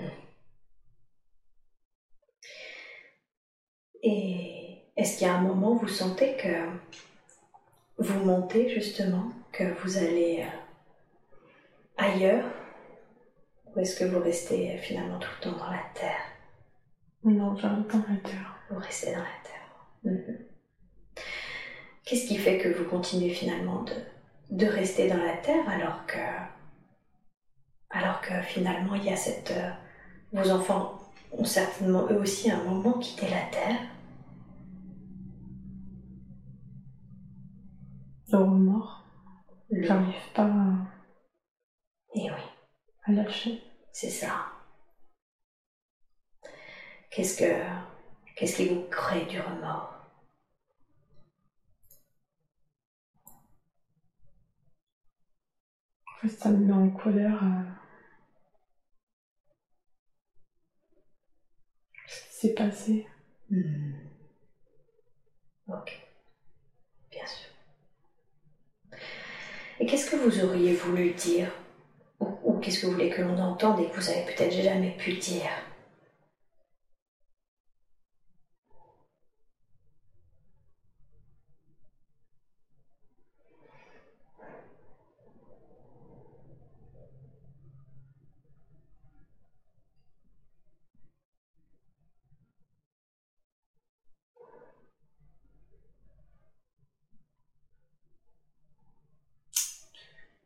[4.05, 6.67] Et est-ce qu'il y a un moment où vous sentez que
[7.97, 10.57] vous montez justement, que vous allez euh,
[11.97, 12.62] ailleurs?
[13.75, 16.21] Ou est-ce que vous restez euh, finalement tout le temps dans la terre?
[17.23, 18.55] Non, reste dans la terre.
[18.69, 19.69] Vous restez dans la terre.
[20.03, 20.37] Mhm.
[22.05, 23.93] Qu'est-ce qui fait que vous continuez finalement de,
[24.51, 26.19] de rester dans la terre alors que,
[27.89, 29.51] alors que finalement il y a cette.
[29.51, 29.71] euh,
[30.33, 30.99] vos enfants
[31.31, 33.79] ont certainement eux aussi à un moment quitté la terre?
[38.31, 39.05] Le remords.
[39.71, 40.73] J'arrive pas à,
[42.15, 42.41] Et oui,
[43.05, 43.61] à lâcher.
[43.91, 44.45] c'est ça.
[47.09, 47.63] Qu'est-ce que.
[48.35, 49.93] Qu'est-ce qui vous crée du remords?
[56.07, 57.43] En fait, ça me met en colère.
[57.43, 57.63] euh,
[62.07, 63.07] Ce qui s'est passé.
[63.49, 63.93] Hmm.
[65.67, 65.99] Ok.
[67.11, 67.49] Bien sûr.
[69.79, 71.51] Et qu'est-ce que vous auriez voulu dire?
[72.63, 75.49] Qu'est-ce que vous voulez que l'on entende et que vous avez peut-être jamais pu dire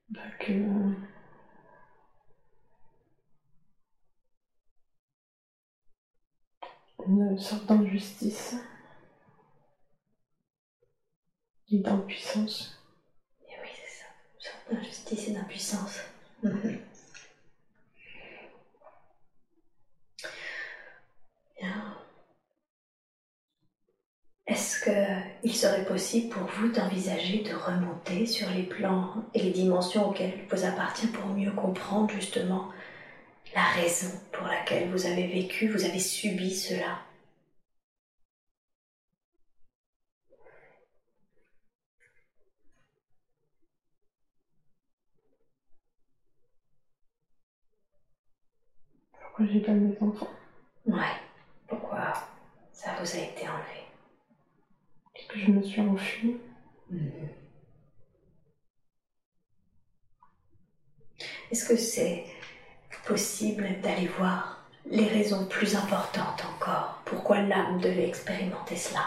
[0.10, 1.17] Bah.
[7.38, 8.56] Une sorte d'injustice.
[11.70, 12.82] Et d'impuissance.
[13.48, 14.06] Et oui, c'est ça.
[14.34, 16.00] Une sorte d'injustice et d'impuissance.
[16.42, 16.80] Mhm.
[24.48, 30.10] Est-ce qu'il serait possible pour vous d'envisager de remonter sur les plans et les dimensions
[30.10, 32.72] auxquelles vous appartient pour mieux comprendre justement
[33.54, 37.07] la raison pour laquelle vous avez vécu, vous avez subi cela?
[49.38, 50.32] Pourquoi j'ai pas mes enfants
[50.88, 51.16] Ouais.
[51.68, 52.12] Pourquoi
[52.72, 53.86] ça vous a été enlevé?
[55.16, 56.38] Est-ce que je me suis enfuie.
[56.90, 57.12] Mhm.
[61.52, 62.26] Est-ce que c'est
[63.06, 67.00] possible d'aller voir les raisons plus importantes encore?
[67.06, 69.06] Pourquoi l'âme devait expérimenter cela?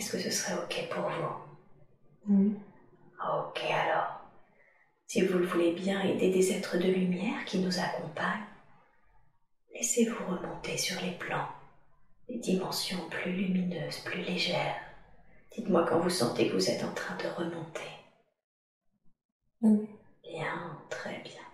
[0.00, 2.54] Est-ce que ce serait OK pour vous.
[3.22, 4.22] Ok alors.
[5.06, 8.46] Si vous le voulez bien aider des êtres de lumière qui nous accompagnent,
[9.74, 11.48] laissez-vous remonter sur les plans,
[12.30, 14.80] les dimensions plus lumineuses, plus légères.
[15.52, 17.90] Dites-moi quand vous sentez que vous êtes en train de remonter.
[19.60, 21.44] Bien, très bien.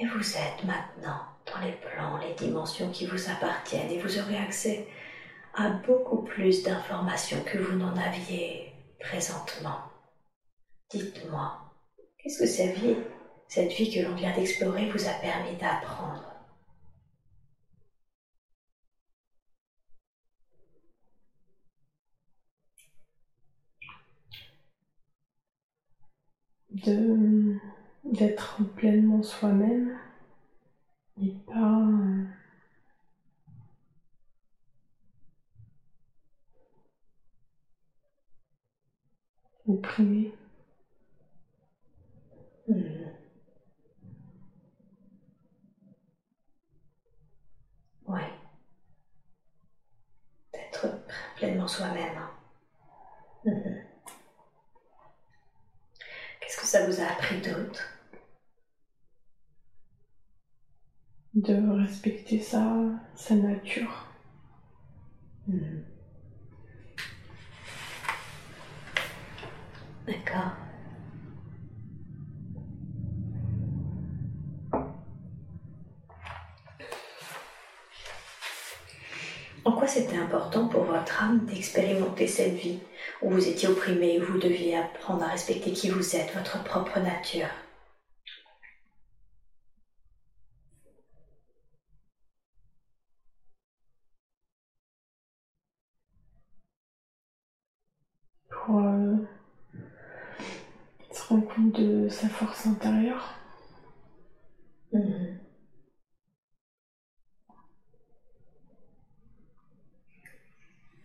[0.00, 4.38] Et vous êtes maintenant dans les plans, les dimensions qui vous appartiennent et vous aurez
[4.38, 4.88] accès
[5.56, 9.78] à beaucoup plus d'informations que vous n'en aviez présentement.
[10.90, 11.58] Dites-moi,
[12.18, 12.96] qu'est-ce que cette vie,
[13.48, 16.30] cette vie que l'on vient d'explorer vous a permis d'apprendre?
[26.70, 27.56] De
[28.04, 29.98] d'être pleinement soi-même
[31.22, 31.80] et pas
[39.66, 40.32] opprimé.
[42.68, 43.14] Hmm.
[48.06, 48.20] Oui.
[50.52, 50.86] D'être
[51.36, 52.18] pleinement soi-même.
[53.44, 53.84] Mhm.
[56.40, 57.82] Qu'est-ce que ça vous a appris d'autre?
[61.34, 62.62] De respecter sa,
[63.16, 64.06] sa nature.
[65.46, 65.93] Mhm.
[70.06, 70.52] D'accord.
[79.64, 82.80] En quoi c'était important pour votre âme d'expérimenter cette vie
[83.22, 87.00] où vous étiez opprimé et vous deviez apprendre à respecter qui vous êtes, votre propre
[87.00, 87.48] nature
[98.64, 99.14] pour euh,
[101.12, 103.34] se rendre compte de sa force intérieure.
[104.92, 105.40] Mhm.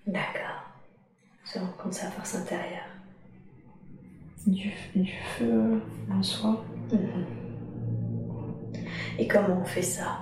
[0.08, 0.64] D'accord.
[1.46, 2.88] Se rendre compte de sa force intérieure.
[4.48, 5.82] Du, du feu
[6.12, 6.64] en soi.
[6.92, 7.26] Mhm.
[9.18, 10.20] Et comment on fait ça?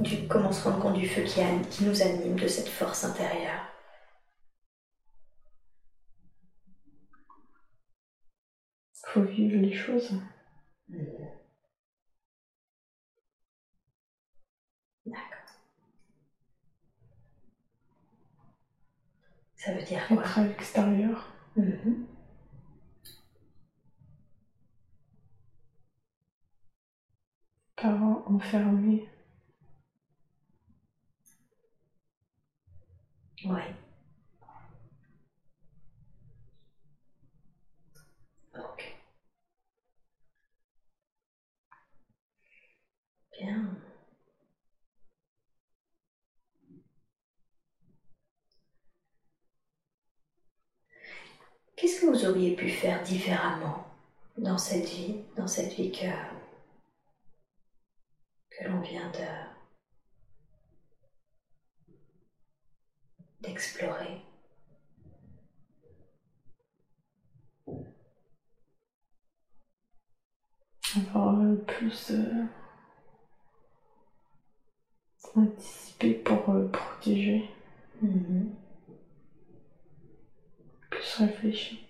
[0.00, 3.04] Du, Comment se rendre compte du feu qui, a- qui nous anime, de cette force
[3.04, 3.66] intérieure?
[9.04, 10.10] Faut vivre les choses.
[15.06, 15.54] D'accord.
[19.54, 20.20] Ça veut dire quoi?
[20.20, 21.26] Être à l'extérieur.
[21.56, 21.96] Mhm.
[27.76, 29.04] Pas enfermé.
[33.44, 33.62] Oui.
[38.54, 38.91] Ok.
[51.82, 53.84] Qu'est-ce que vous auriez pu faire différemment
[54.38, 56.06] dans cette vie, dans cette vie que,
[58.68, 59.26] l'on vient de
[63.40, 64.22] d'explorer?
[71.16, 72.12] Euh, plus
[75.36, 77.44] anticipé pour euh, protéger.
[78.02, 78.48] Mhm.
[80.90, 81.80] Plus réfléchi.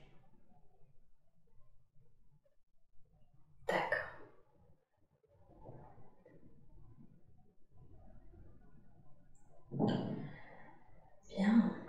[3.66, 4.09] D'accord.
[11.36, 11.82] Bien.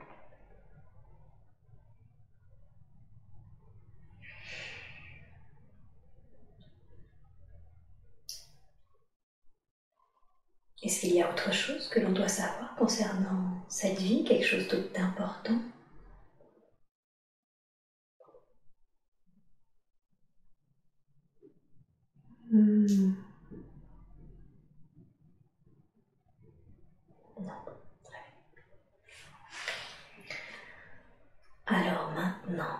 [10.83, 14.67] Est-ce qu'il y a autre chose que l'on doit savoir concernant cette vie, quelque chose
[14.93, 15.57] d'important?
[22.49, 23.13] Hmm.
[31.65, 32.79] Alors maintenant,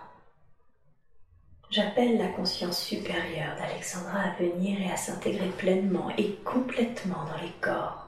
[1.74, 7.50] J'appelle la conscience supérieure d'Alexandra à venir et à s'intégrer pleinement et complètement dans les
[7.60, 8.06] corps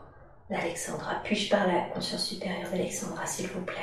[0.49, 1.17] d'Alexandra.
[1.25, 3.75] Puis-je parler à la conscience supérieure d'Alexandra, s'il vous plaît?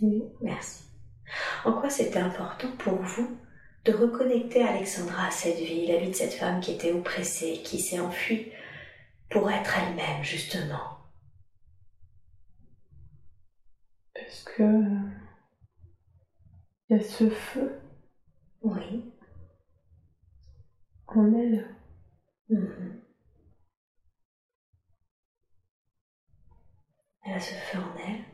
[0.00, 0.22] Oui.
[0.40, 0.84] Merci.
[1.66, 3.38] En quoi c'était important pour vous
[3.84, 7.80] de reconnecter Alexandra à cette vie, la vie de cette femme qui était oppressée, qui
[7.80, 8.50] s'est enfuie
[9.28, 11.00] pour être elle-même, justement?
[14.14, 14.62] Parce que
[16.88, 17.78] il y a ce feu
[18.62, 19.12] Oui.
[21.08, 21.66] En elle.
[22.48, 23.02] Mhm.
[27.24, 28.24] Elle a ce feu en elle.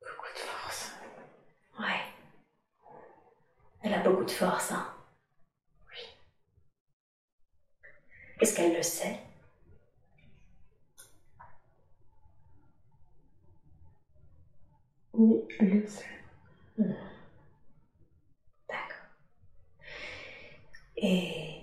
[0.00, 0.92] Beaucoup de force.
[1.78, 2.00] Ouais.
[3.82, 4.92] Elle a beaucoup de force, hein.
[5.90, 5.98] Oui.
[8.40, 9.20] Est-ce qu'elle le sait?
[15.12, 16.04] Oui, elle le sait.
[16.78, 17.09] Mhm.
[21.00, 21.62] Et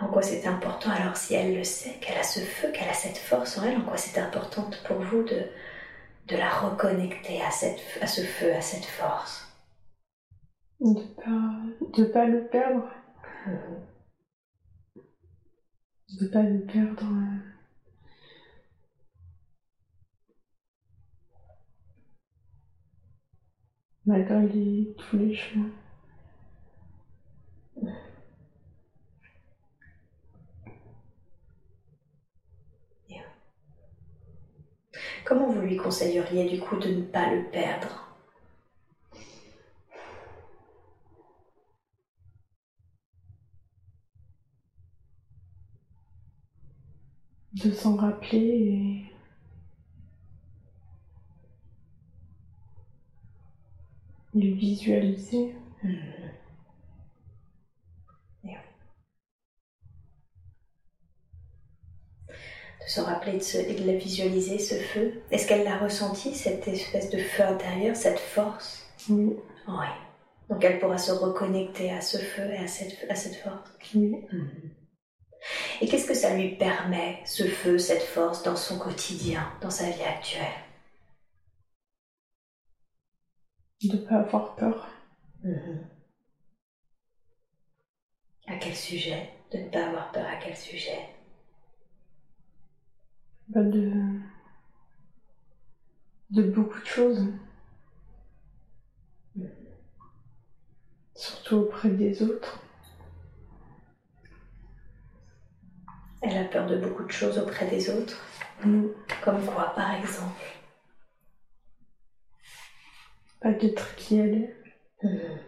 [0.00, 2.94] en quoi c'est important alors si elle le sait, qu'elle a ce feu, qu'elle a
[2.94, 5.44] cette force en elle, en quoi c'est important pour vous de,
[6.28, 9.46] de la reconnecter à, cette, à ce feu, à cette force?
[10.80, 11.52] De pas,
[11.98, 12.88] de pas le perdre.
[13.46, 13.86] Mhm.
[16.20, 17.04] De pas le perdre.
[17.04, 17.38] euh,
[24.06, 25.70] Malgré les, tous les chemins.
[35.26, 38.08] Comment vous lui conseilleriez du coup de ne pas le perdre?
[47.52, 49.16] De s'en rappeler et.
[54.34, 55.54] le visualiser.
[55.82, 55.98] Mhm.
[58.44, 58.54] Et oui.
[62.75, 65.22] De se rappeler de ce, et de la visualiser, ce feu?
[65.30, 68.86] Est-ce qu'elle l'a ressenti, cette espèce de feu intérieur, cette force?
[69.08, 69.36] Oui,
[69.68, 69.86] Oui.
[70.48, 73.70] Donc elle pourra se reconnecter à ce feu et à cette, à cette force?
[73.94, 74.14] oui.
[75.80, 79.90] Et qu'est-ce que ça lui permet, ce feu, cette force, dans son quotidien, dans sa
[79.90, 80.54] vie actuelle?
[83.82, 84.88] De pas avoir peur.
[88.48, 89.30] À quel sujet?
[89.52, 90.98] De ne pas avoir peur à quel sujet?
[93.48, 93.92] Bah de.
[96.30, 97.24] de beaucoup de choses.
[101.14, 102.60] Surtout auprès des autres.
[106.22, 108.20] Elle a peur de beaucoup de choses auprès des autres.
[108.64, 108.86] Mm.
[109.22, 110.42] Comme quoi, par exemple
[113.40, 114.56] Pas d'être qui elle est.
[115.02, 115.38] Mhm.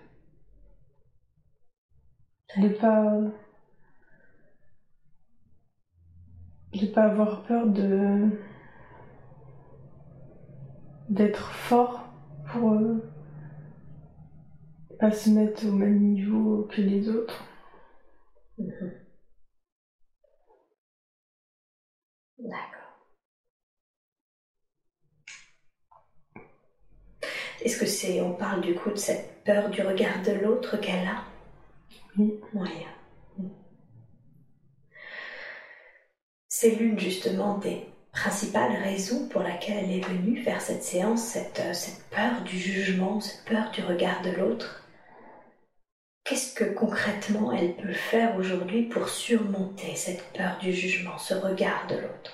[2.56, 3.47] De pas.
[6.78, 8.30] De pas avoir peur de.
[11.08, 12.08] d'être fort
[12.46, 12.72] pour.
[12.72, 12.96] euh,
[14.98, 17.44] pas se mettre au même niveau que les autres.
[18.58, 18.98] Mhm.
[22.38, 22.88] D'accord.
[27.60, 31.06] Est-ce que c'est, on parle du coup de cette peur du regard de l'autre qu'elle
[31.06, 31.22] a?
[32.16, 32.34] Oui.
[32.52, 32.86] Oui.
[36.60, 41.60] C'est l'une justement des principales raisons pour laquelle elle est venue faire cette séance, cette,
[41.60, 44.82] euh, cette peur du jugement, cette peur du regard de l'autre.
[46.24, 51.86] Qu'est-ce que concrètement elle peut faire aujourd'hui pour surmonter cette peur du jugement, ce regard
[51.86, 52.32] de l'autre?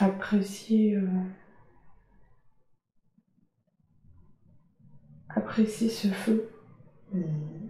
[0.00, 0.96] Apprécier.
[0.96, 1.06] euh,
[5.28, 6.50] apprécier ce feu.
[7.12, 7.67] Mhm.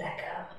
[0.00, 0.56] D'accord.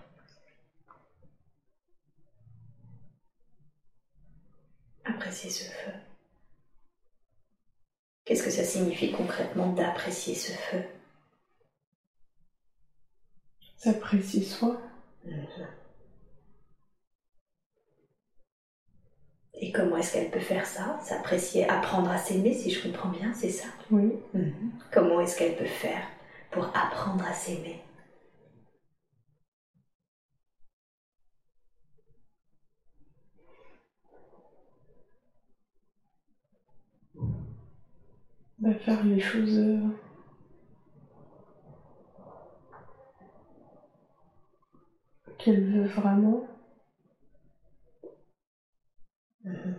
[5.03, 5.91] Apprécier ce feu.
[8.23, 10.83] Qu'est-ce que ça signifie concrètement d'apprécier ce feu?
[13.77, 14.79] S'apprécier soi.
[15.25, 15.67] Mhm.
[19.55, 20.99] Et comment est-ce qu'elle peut faire ça?
[21.01, 23.67] S'apprécier, apprendre à s'aimer, si je comprends bien, c'est ça?
[23.89, 24.13] Oui.
[24.35, 24.71] Mhm.
[24.91, 26.07] Comment est-ce qu'elle peut faire
[26.51, 27.81] pour apprendre à s'aimer?
[38.61, 39.57] Bah, faire les choses.
[39.57, 39.81] euh,
[45.37, 46.39] qu'elle veut vraiment.
[49.43, 49.75] Mhm.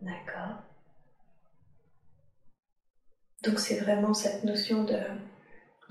[0.00, 0.56] D'accord.
[3.44, 4.96] Donc c'est vraiment cette notion de,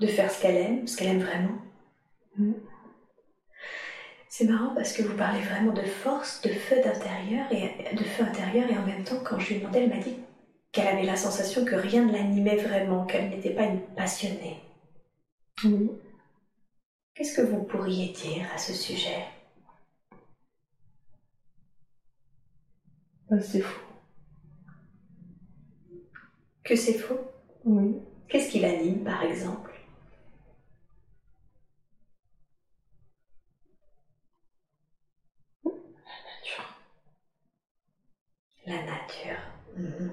[0.00, 1.58] de faire ce qu'elle aime, ce qu'elle aime vraiment.
[2.36, 2.54] Mhm.
[4.28, 8.24] C'est marrant parce que vous parlez vraiment de force, de feu d'intérieur et de feu
[8.24, 10.16] intérieur et en même temps quand je lui ai demandé, elle m'a dit
[10.72, 14.60] qu'elle avait la sensation que rien ne l'animait vraiment, qu'elle n'était pas une passionnée.
[17.14, 19.24] Qu'est-ce que vous pourriez dire à ce sujet?
[23.30, 23.80] Bah, c'est faux.
[26.64, 27.20] Que c'est faux
[27.64, 27.94] Oui.
[28.28, 29.73] Qu'est-ce qui l'anime par exemple?
[38.66, 39.38] La nature.
[39.76, 40.10] Mhm.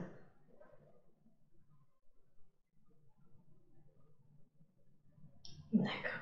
[5.74, 6.22] D'accord.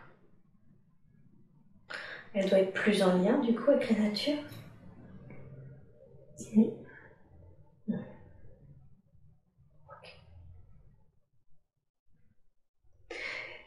[2.34, 4.38] Elle doit être plus en lien du coup avec la nature?
[6.56, 6.70] Oui.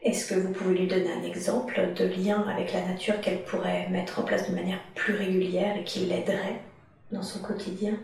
[0.03, 3.87] Est-ce que vous pouvez lui donner un exemple de lien avec la nature qu'elle pourrait
[3.89, 6.59] mettre en place de manière plus régulière et qui l'aiderait
[7.11, 7.97] dans son quotidien?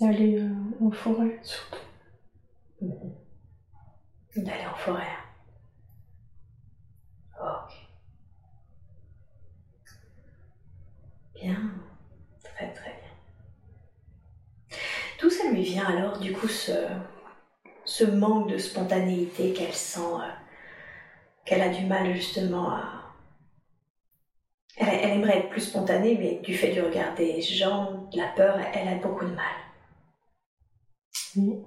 [0.00, 0.50] Aller euh,
[0.84, 1.80] en forêt, surtout.
[4.36, 5.06] D'aller en forêt.
[7.40, 7.72] Ok.
[11.34, 11.70] Bien.
[12.42, 14.78] Très très bien.
[15.20, 16.72] D'où ça lui vient alors du coup ce,
[17.84, 20.30] ce manque de spontanéité qu'elle sent, euh,
[21.44, 23.14] qu'elle a du mal justement à...
[24.76, 28.28] Elle, elle aimerait être plus spontanée, mais du fait du regard des gens, de la
[28.28, 29.65] peur, elle a beaucoup de mal.
[31.36, 31.62] Oui.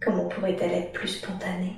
[0.00, 1.76] Comment pourrait-elle être plus spontanée?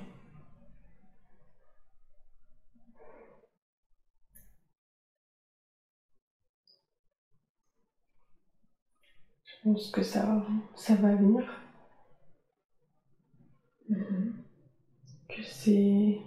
[9.64, 10.44] Je pense que ça,
[10.76, 11.44] ça va venir.
[13.88, 14.32] Mhm.
[15.28, 16.20] Que c'est.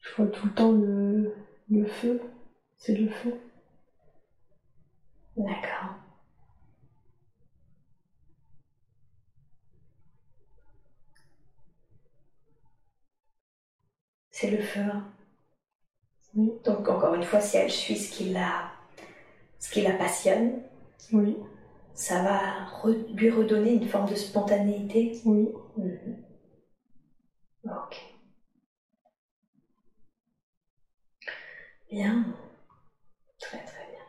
[0.00, 1.32] Je vois tout le temps le,
[1.70, 2.20] le feu.
[2.76, 3.38] C'est le feu.
[5.36, 5.94] D'accord.
[14.30, 14.80] C'est le feu.
[14.80, 15.04] hein.
[16.34, 16.50] Oui.
[16.64, 18.70] Donc encore une fois, si elle suit ce qui la,
[19.58, 20.52] ce qui la passionne,
[21.12, 21.36] Oui.
[21.94, 25.20] ça va re- lui redonner une forme de spontanéité.
[25.24, 25.48] Oui.
[25.76, 26.16] Mhm.
[27.64, 27.94] Ok.
[31.90, 32.24] Bien.
[33.38, 34.04] Très très bien.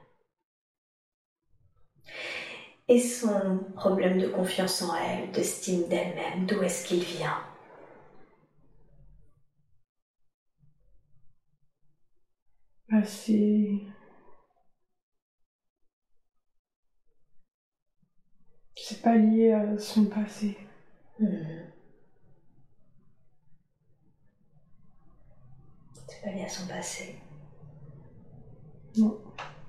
[2.90, 7.38] Et son problème de confiance en elle, d'estime d'elle-même, d'où est-ce qu'il vient?
[12.88, 13.89] Bah, c'est.
[18.90, 20.58] C'est pas lié à son passé.
[21.20, 21.62] Mhm.
[26.08, 27.16] C'est pas lié à son passé.
[28.98, 29.22] Non.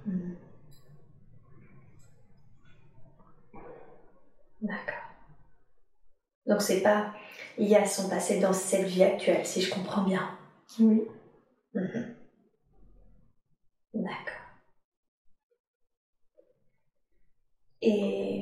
[0.06, 0.36] Mhm.
[4.62, 4.94] D'accord.
[6.46, 7.12] Donc c'est pas
[7.58, 10.38] lié à son passé dans cette vie actuelle, si je comprends bien.
[10.78, 11.02] Oui.
[11.74, 12.14] Mhm.
[13.92, 14.40] D'accord.
[17.82, 18.39] Et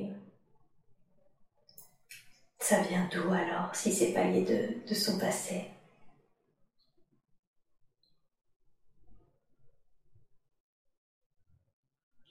[2.69, 5.65] ça vient d'où alors, si c'est pas lié de, de son passé?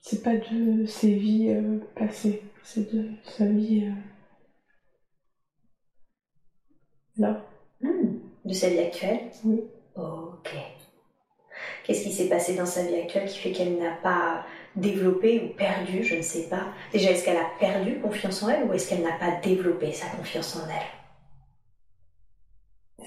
[0.01, 2.41] C'est pas de ses vies euh, passées.
[2.63, 3.83] C'est de sa vie.
[3.85, 3.91] euh,
[7.17, 7.41] Là.
[7.81, 9.29] Hmm, De sa vie actuelle?
[9.43, 9.61] Oui.
[9.95, 10.53] Ok.
[11.83, 14.43] Qu'est-ce qui s'est passé dans sa vie actuelle qui fait qu'elle n'a pas
[14.77, 16.67] développé ou perdu, je ne sais pas.
[16.93, 20.07] Déjà, est-ce qu'elle a perdu confiance en elle ou est-ce qu'elle n'a pas développé sa
[20.09, 20.87] confiance en elle?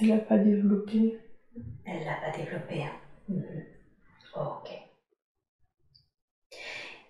[0.00, 1.16] Elle l'a pas développé.
[1.84, 2.82] Elle l'a pas développé.
[2.84, 3.00] hein.
[3.28, 3.64] Mhm.
[4.36, 4.70] Ok.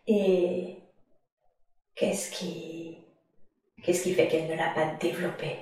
[0.06, 0.76] Et
[1.94, 2.98] qu'est-ce qui,
[3.82, 5.58] qu'est-ce qui fait qu'elle ne l'a pas développé?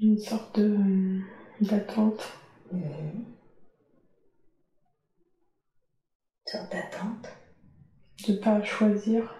[0.00, 1.20] Une sorte de
[1.60, 2.32] d'attente.
[2.72, 3.24] Mhm.
[6.46, 7.28] Une sorte d'attente.
[8.26, 9.34] De pas choisir,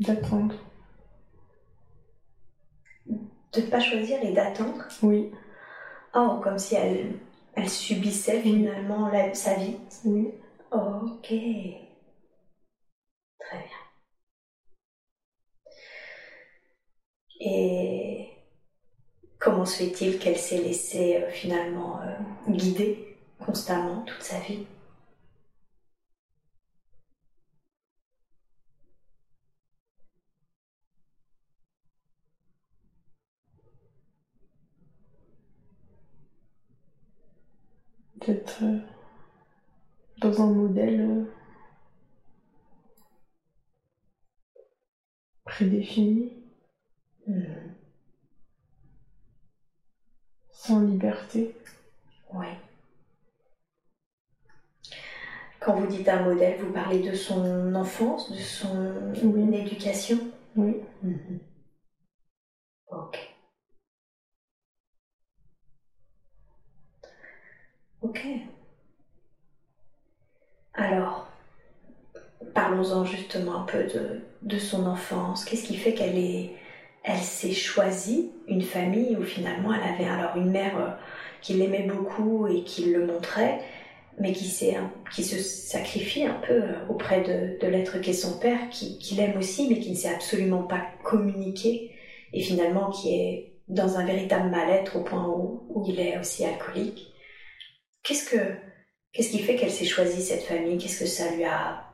[0.00, 0.56] d'attendre.
[3.52, 4.84] De ne pas choisir et d'attendre?
[5.02, 5.30] Oui,
[6.14, 7.14] Oh, comme si elle,
[7.54, 9.76] elle subissait finalement la- sa vie.
[10.04, 10.28] oui.
[10.72, 11.32] Ok.
[13.38, 13.76] Très bien.
[17.40, 18.19] Et
[19.40, 24.66] comment se fait-il qu'elle s'est laissée euh, finalement euh, guider constamment toute sa vie?
[38.20, 38.78] D'être euh,
[40.20, 41.26] dans un modèle
[45.44, 46.32] prédéfini,
[47.26, 47.79] Mhm.
[50.62, 51.54] Sans liberté.
[52.34, 52.46] Oui.
[55.58, 59.54] Quand vous dites un modèle, vous parlez de son enfance, de son Oui.
[59.56, 60.18] éducation
[60.56, 61.38] Oui, Mhm.
[62.90, 63.16] Ok.
[68.00, 68.20] Ok.
[70.74, 71.26] Alors,
[72.54, 75.44] parlons-en justement un peu de, de son enfance.
[75.44, 76.54] Qu'est-ce qui fait qu'elle est,
[77.02, 80.90] elle s'est choisie une famille où finalement elle avait alors une mère euh,
[81.40, 83.60] qui l'aimait beaucoup et qui le montrait,
[84.18, 84.50] mais qui,
[85.12, 89.38] qui se sacrifie un peu euh, auprès de, l'être qu'est son père, qui, qui l'aime
[89.38, 91.92] aussi, mais qui ne sait absolument pas communiquer
[92.32, 96.44] et finalement qui est dans un véritable mal-être au point où, où il est aussi
[96.44, 97.06] alcoolique.
[98.02, 98.54] Qu'est-ce que
[99.12, 100.78] qu'est-ce qui fait qu'elle s'est choisie cette famille?
[100.78, 101.84] Qu'est-ce que ça lui a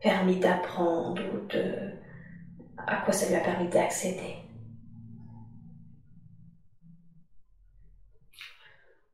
[0.00, 1.92] permis d'apprendre ou de
[2.86, 4.45] à quoi ça lui a permis d'accéder?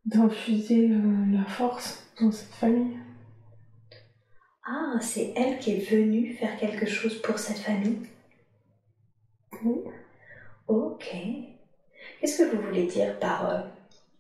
[0.05, 2.99] D'infuser euh, la force dans cette famille.
[4.65, 7.99] Ah, c'est elle qui est venue faire quelque chose pour cette famille?
[9.65, 9.81] Oui.
[10.69, 11.17] Ok.
[12.21, 13.63] Qu'est-ce que vous voulez dire par euh,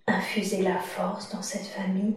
[0.06, 2.16] infuser la force dans cette famille?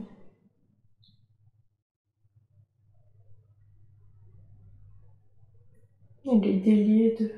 [6.25, 7.31] Elle est déliée de.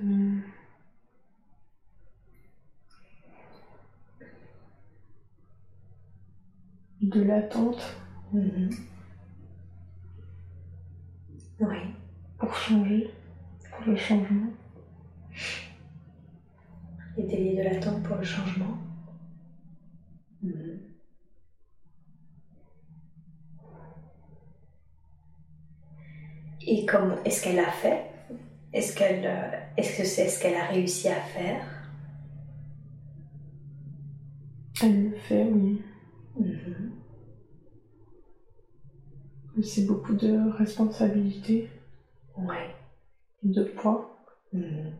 [7.13, 7.95] De l'attente
[8.33, 8.69] Mhm.
[11.59, 11.77] Oui.
[12.37, 13.09] pour changer,
[13.71, 14.47] pour le changement.
[17.17, 18.77] Les délais de l'attente pour le changement.
[20.43, 20.79] Mhm.
[26.65, 28.03] Et comment est-ce qu'elle a fait?
[28.73, 31.63] Est-ce qu'elle, euh, est-ce que c'est ce qu'elle a réussi à faire?
[34.81, 35.81] Elle le fait, oui.
[36.39, 36.66] Mhm.
[39.63, 41.69] C'est beaucoup de responsabilités,
[42.37, 42.75] Ouais.
[43.43, 44.17] de poids.
[44.53, 44.93] Mhm.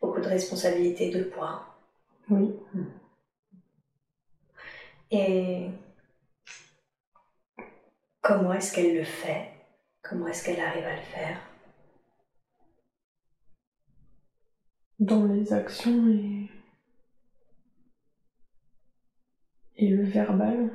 [0.00, 1.66] Beaucoup de responsabilités de poids.
[2.30, 2.54] Oui.
[5.12, 5.68] Et
[8.22, 9.50] comment est-ce qu'elle le fait?
[10.02, 11.40] Comment est-ce qu'elle arrive à le faire?
[14.98, 16.50] Dans les actions et.
[19.80, 20.70] Et le verbal.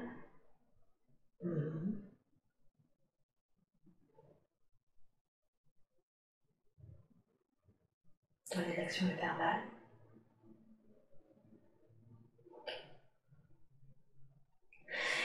[8.54, 9.62] Dans les actions et verbales.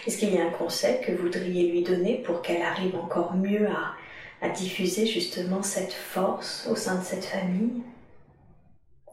[0.06, 3.34] Est-ce qu'il y a un conseil que vous voudriez lui donner pour qu'elle arrive encore
[3.34, 3.96] mieux à,
[4.50, 7.82] diffuser justement cette force au sein de cette famille?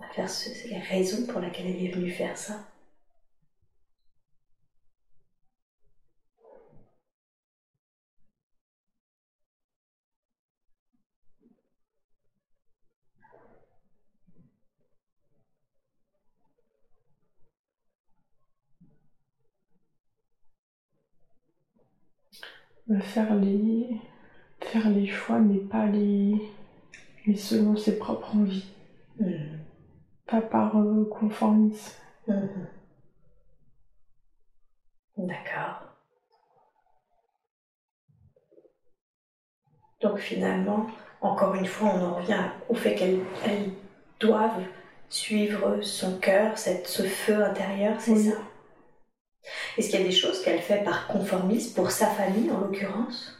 [0.01, 2.55] À faire ce, c'est la raison pour laquelle elle est venue faire ça?
[23.01, 23.99] Faire les.
[24.61, 26.35] faire les choix, mais pas les.
[27.25, 28.71] mais selon ses propres envies.
[29.19, 29.59] Mhm.
[30.25, 31.93] Pas par euh, conformisme.
[32.27, 32.67] Mhm.
[35.17, 35.81] D'accord.
[40.01, 40.85] Donc finalement,
[41.21, 43.71] encore une fois, on en revient au fait qu'elles elles
[44.19, 44.63] doivent
[45.09, 48.23] suivre son cœur, cette, ce feu intérieur, c'est Oui.
[48.25, 48.37] ça?
[49.77, 53.31] Est-ce qu'il y a des choses qu'elle fait par conformisme pour sa famille en l'occurrence?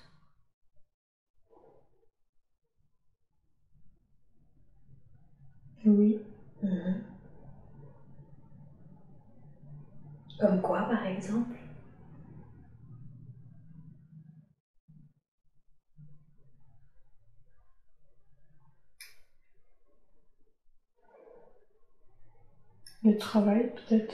[5.85, 6.19] Oui.
[6.61, 6.93] Mhm.
[10.39, 11.57] Comme quoi, par exemple?
[23.03, 24.13] Le travail, peut-être?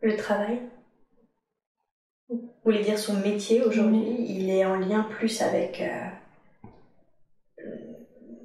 [0.00, 0.58] Le travail
[2.28, 6.04] Vous voulez dire son métier aujourd'hui, il est en lien plus avec euh,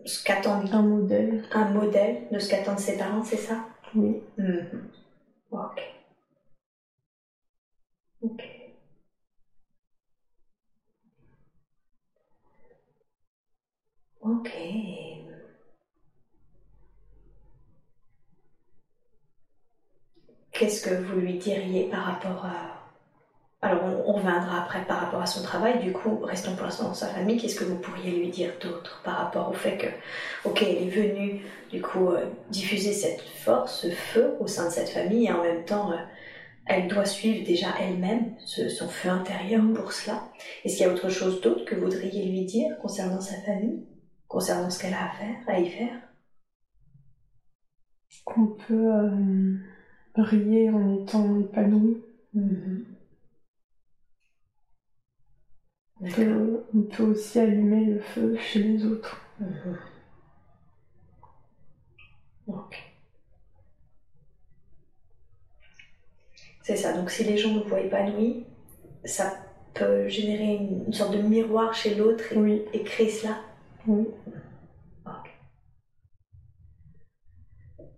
[0.05, 1.39] ce qu'attendent Un modèle.
[1.51, 3.59] un modèle de ce qu'attendent ses parents, c'est ça?
[3.93, 4.15] Oui.
[4.37, 4.63] Mhm.
[5.51, 5.89] Ok.
[8.21, 8.41] Ok.
[14.21, 14.49] Ok.
[20.53, 22.79] Qu'est-ce que vous lui diriez par rapport à...
[23.61, 26.93] Alors on, reviendra après par rapport à son travail, du coup restons pour l'instant dans
[26.93, 29.87] sa famille, qu'est-ce que vous pourriez lui dire d'autre par rapport au fait que,
[30.47, 34.71] ok, elle est venue du coup euh, diffuser cette force, ce feu au sein de
[34.73, 35.97] cette famille et en même temps euh,
[36.65, 40.23] elle doit suivre déjà elle-même son feu intérieur pour cela.
[40.63, 43.85] Est-ce qu'il y a autre chose d'autre que vous voudriez lui dire concernant sa famille,
[44.27, 45.95] concernant ce qu'elle a à faire, à y faire?
[48.23, 49.57] Qu'on peut euh,
[50.15, 52.03] briller en étant épanoui.
[56.01, 59.17] On peut, on peut aussi allumer le feu chez les autres.
[59.39, 59.77] Mhm.
[66.61, 68.45] C'est ça, donc si les gens nous voient épanouis,
[69.03, 69.33] ça
[69.73, 73.37] peut générer une, une sorte de miroir chez l'autre et, Oui, et créer cela.
[73.87, 74.07] oui.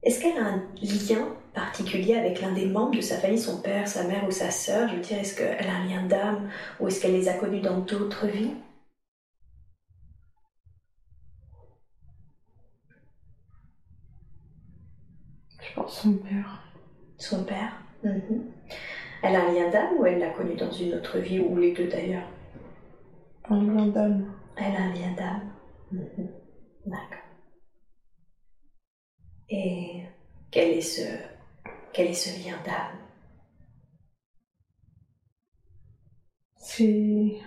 [0.03, 3.87] Est-ce qu'elle a un lien particulier avec l'un des membres de sa famille, son père,
[3.87, 6.49] sa mère ou sa sœur Je veux dire, est-ce qu'elle a un lien d'âme
[6.79, 8.51] ou est-ce qu'elle les a connus dans d'autres vies?
[15.61, 16.63] Je pense son père.
[17.17, 17.81] Son père?
[18.03, 18.43] Mhm.
[19.23, 21.73] Elle a un lien d'âme ou elle l'a connu dans une autre vie ou les
[21.73, 22.29] deux d'ailleurs?
[23.49, 24.25] Un lien d'âme.
[24.57, 25.41] Elle a un lien d'âme.
[25.91, 26.27] Mhm.
[26.85, 27.19] D'accord.
[29.49, 30.03] Et
[30.51, 31.01] quel est ce,
[31.95, 32.97] quel est ce lien d'âme?
[36.57, 37.37] C'est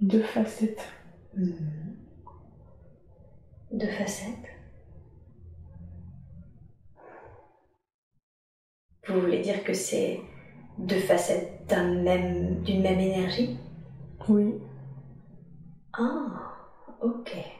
[0.00, 0.88] deux facettes.
[1.36, 1.94] Mhm.
[3.70, 4.50] Deux facettes?
[9.08, 10.20] Vous voulez dire que c'est
[10.78, 13.56] deux facettes d'un même, d'une même énergie?
[14.28, 14.54] Oui,
[15.92, 16.54] Ah,
[17.00, 17.55] ok.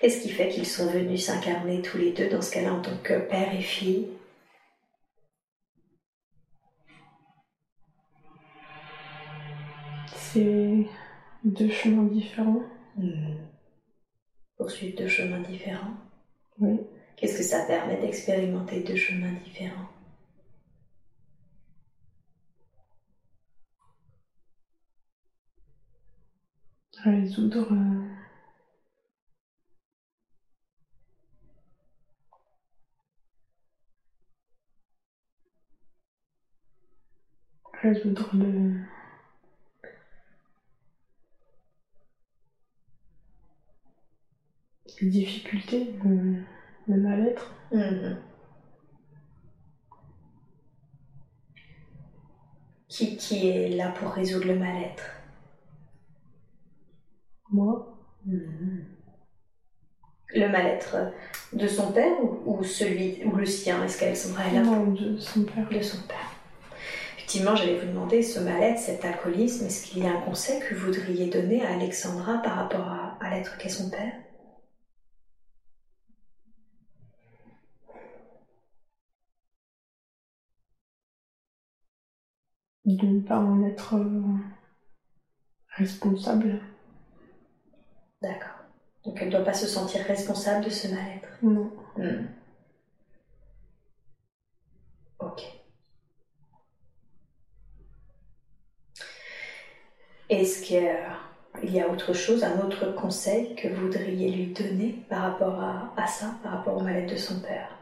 [0.00, 2.96] Qu'est-ce qui fait qu'ils sont venus s'incarner tous les deux dans ce cas-là en tant
[3.02, 4.06] que père et fille?
[10.14, 10.86] C'est
[11.44, 12.62] deux chemins différents.
[14.56, 15.94] Poursuivre deux chemins différents?
[16.60, 16.78] Oui,
[17.16, 19.88] Qu'est-ce que ça permet d'expérimenter deux chemins différents?
[27.04, 27.97] Résoudre euh,
[37.82, 38.80] résoudre le
[45.00, 46.34] les difficultés, le,
[46.88, 47.52] le mal-être.
[47.72, 48.18] Mhm.
[52.88, 55.04] Qui, qui est là pour résoudre le mal-être?
[57.50, 57.94] Moi,
[58.26, 58.84] Mhm.
[60.34, 60.96] Le mal-être
[61.52, 63.82] de son père ou, ou celui ou le sien?
[63.84, 64.62] Est-ce qu'Alexandra est là?
[64.62, 65.68] Non, de son père.
[65.70, 66.37] de son père.
[67.28, 70.74] Effectivement, j'allais vous demander, ce mal-être, cet alcoolisme, est-ce qu'il y a un conseil que
[70.74, 74.14] vous voudriez donner à Alexandra par rapport à, à l'être qu'est son père?
[82.86, 84.22] De ne pas en être euh,
[85.76, 86.60] responsable.
[88.22, 88.64] D'accord.
[89.04, 91.28] Donc elle ne doit pas se sentir responsable de ce mal-être?
[91.42, 91.70] Non.
[91.96, 92.24] Hmm.
[95.18, 95.40] Ok.
[100.30, 100.82] Est-ce qu'il
[101.64, 105.92] y a- autre chose, un autre conseil que vous voudriez lui donner par rapport à,
[105.96, 107.76] à ça, par rapport au mal-être de son père?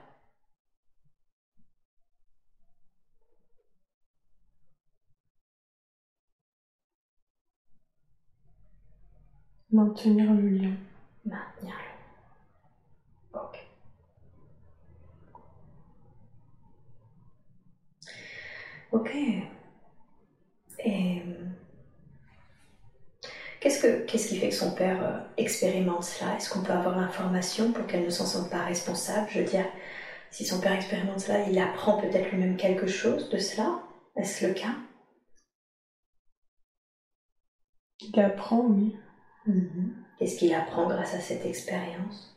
[9.71, 10.73] Maintenir le lien.
[11.25, 11.93] Maintenir-le.
[13.33, 13.57] Ok.
[18.91, 19.11] Ok.
[20.85, 21.23] Et
[23.61, 26.35] qu'est-ce que, qu'est-ce qui fait que son père euh, expérimente cela?
[26.37, 29.29] Est-ce qu'on peut avoir l'information pour qu'elle ne s'en sente pas responsable?
[29.31, 29.67] Je veux dire,
[30.31, 33.79] si son père expérimente cela, il apprend peut-être lui-même quelque chose de cela?
[34.17, 34.75] Est-ce le cas?
[38.01, 38.97] Il apprend, oui.
[39.47, 39.93] Mhm.
[40.19, 42.36] Qu'est-ce qu'il apprend grâce à cette expérience?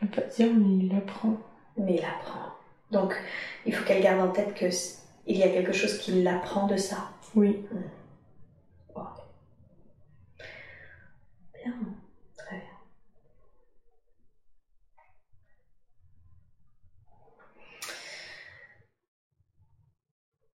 [0.00, 1.36] Je peux pas dire, mais il apprend.
[1.76, 2.52] Mais il apprend.
[2.90, 3.14] Donc,
[3.66, 4.66] il faut qu'elle garde en tête que
[5.26, 7.10] il y a quelque chose qui l'apprend de ça.
[7.34, 7.64] Oui.
[11.54, 11.74] Bien,
[12.36, 12.64] très bien.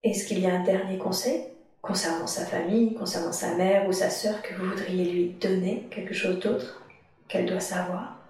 [0.05, 1.45] Est-ce qu'il y a un dernier conseil
[1.81, 6.15] concernant sa famille, concernant sa mère ou sa sœur que vous voudriez lui donner, quelque
[6.15, 6.83] chose d'autre
[7.29, 8.22] qu'elle doit savoir?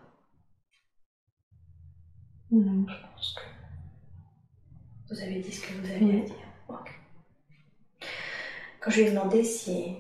[2.53, 5.15] Non, je pense que.
[5.15, 6.37] Vous avez dit ce que vous aviez à dire.
[8.81, 9.95] Quand je lui ai demandé si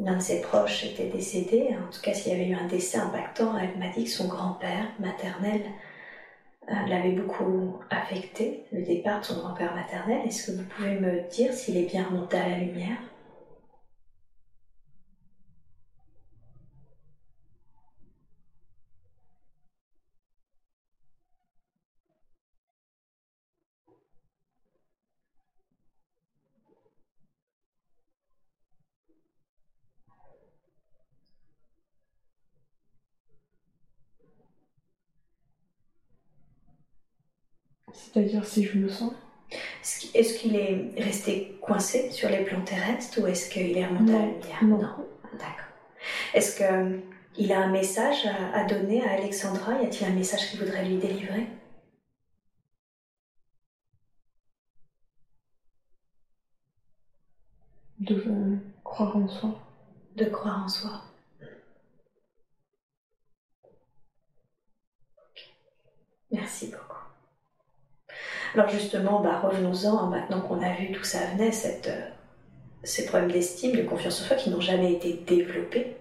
[0.00, 2.98] l'un de ses proches était décédé, en tout cas s'il y avait eu un décès
[2.98, 5.60] impactant, elle m'a dit que son grand-père maternel
[6.70, 10.26] euh, l'avait beaucoup affecté, le départ de son grand-père maternel.
[10.26, 12.98] Est-ce que vous pouvez me dire s'il est bien remonté à la lumière?
[38.14, 39.12] C'est-à-dire si je le sens.
[40.14, 44.18] Est-ce qu'il est resté coincé sur les plans terrestres ou est-ce qu'il est remonté à
[44.18, 45.06] la lumière Non.
[45.32, 45.66] D'accord.
[46.32, 49.82] Est-ce qu'il a un message à, à donner à Alexandra?
[49.82, 51.48] Y a-t-il un message qu'il voudrait lui délivrer?
[57.98, 59.58] De euh, croire en soi.
[60.14, 61.02] De croire en soi.
[66.30, 66.83] Merci beaucoup.
[68.54, 72.08] Alors justement, bah, revenons-en, hein, maintenant qu'on a vu d'où ça venait, cette, euh,
[72.84, 75.96] ces problèmes d'estime, de confiance en soi qui n'ont jamais été développés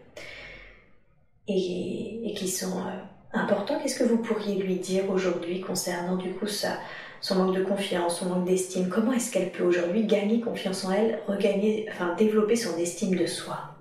[1.47, 2.91] et, et qui sont euh,
[3.34, 3.80] importants.
[3.80, 6.77] Qu'est-ce que vous pourriez lui dire aujourd'hui concernant du coup ça,
[7.21, 8.89] son manque de confiance, son manque d'estime?
[8.89, 13.25] Comment est-ce qu'elle peut aujourd'hui gagner confiance en elle, regagner, enfin développer son estime de
[13.25, 13.75] soi?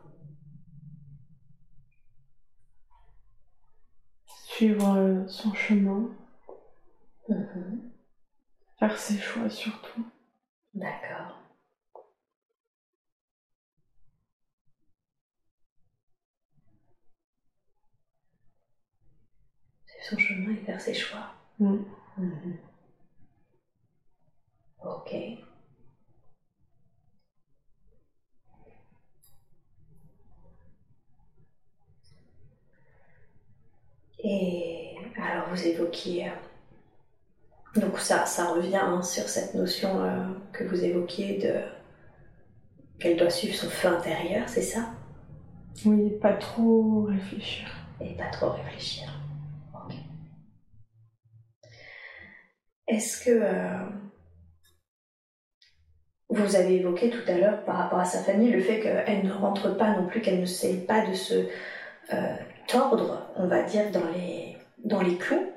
[4.47, 6.11] Suivre euh, son chemin.
[7.29, 7.92] Mhm.
[8.83, 10.05] Faire ses choix surtout.
[10.75, 11.39] D'accord.
[19.87, 21.33] Suivre son chemin et faire ses choix.
[21.61, 21.77] Mm.
[22.19, 22.59] Mhm.
[24.85, 25.15] Ok.
[34.25, 36.35] Et alors vous évoquiez, euh,
[37.77, 41.55] donc ça, ça revient hein, sur cette notion euh, que vous évoquiez de
[42.99, 44.91] qu'elle doit suivre son feu intérieur, c'est ça?
[45.85, 47.69] Oui, pas trop réfléchir.
[48.01, 49.09] Et pas trop réfléchir.
[49.75, 49.95] Ok.
[52.87, 53.85] Est-ce que euh,
[56.29, 59.33] vous avez évoqué tout à l'heure par rapport à sa famille le fait qu'elle ne
[59.33, 61.47] rentre pas non plus, qu'elle ne sait pas de se
[62.13, 62.37] euh,
[62.69, 65.52] tordre, on va dire, dans les, dans les clous?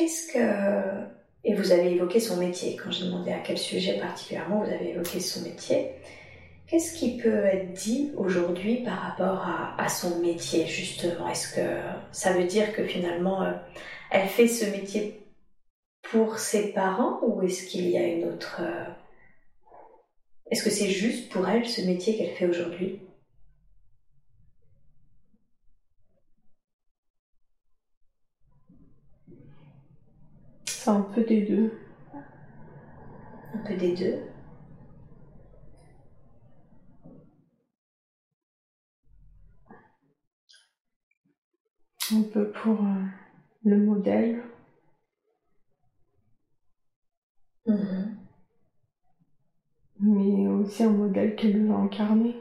[0.00, 1.04] Qu'est-ce que...
[1.44, 2.74] Et vous avez évoqué son métier.
[2.74, 5.90] Quand j'ai demandé à quel sujet particulièrement, vous avez évoqué son métier.
[6.66, 9.46] Qu'est-ce qui peut être dit aujourd'hui par rapport
[9.76, 11.28] à, son métier, justement?
[11.28, 11.76] Est-ce que
[12.12, 13.52] ça veut dire que finalement, euh,
[14.10, 15.20] elle fait ce métier
[16.10, 18.62] pour ses parents ou est-ce qu'il y a une autre...
[18.62, 18.84] euh,
[20.50, 23.00] Est-ce que c'est juste pour elle ce métier qu'elle fait aujourd'hui?
[30.90, 31.72] C'est un peu des deux.
[33.54, 34.24] Un peu des deux.
[42.12, 43.04] Un peu pour euh,
[43.62, 44.42] le modèle.
[47.66, 48.16] Mhm.
[50.00, 52.34] mais aussi un modèle qu'elle veut incarner.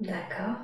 [0.00, 0.56] D'accord.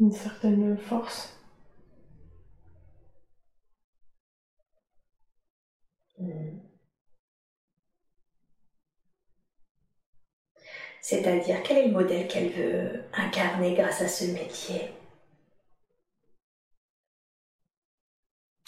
[0.00, 1.37] Une certaine force.
[11.00, 14.90] C'est-à-dire, quel est le modèle qu'elle veut incarner grâce à ce métier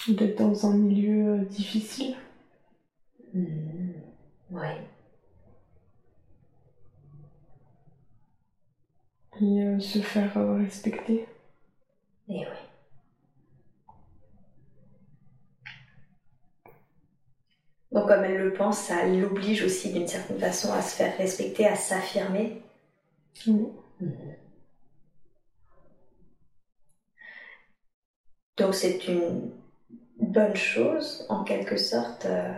[0.08, 2.14] D'être dans un milieu euh, difficile.
[3.34, 3.92] Hmm,
[4.50, 4.68] Oui.
[9.40, 11.26] Et euh, se faire euh, respecter.
[12.28, 12.69] Et oui.
[17.92, 21.66] Donc comme elle le pense, ça l'oblige aussi d'une certaine façon à se faire respecter,
[21.68, 22.60] à s'affirmer.
[28.56, 29.50] Donc c'est une
[30.20, 32.52] bonne chose, en quelque sorte, euh,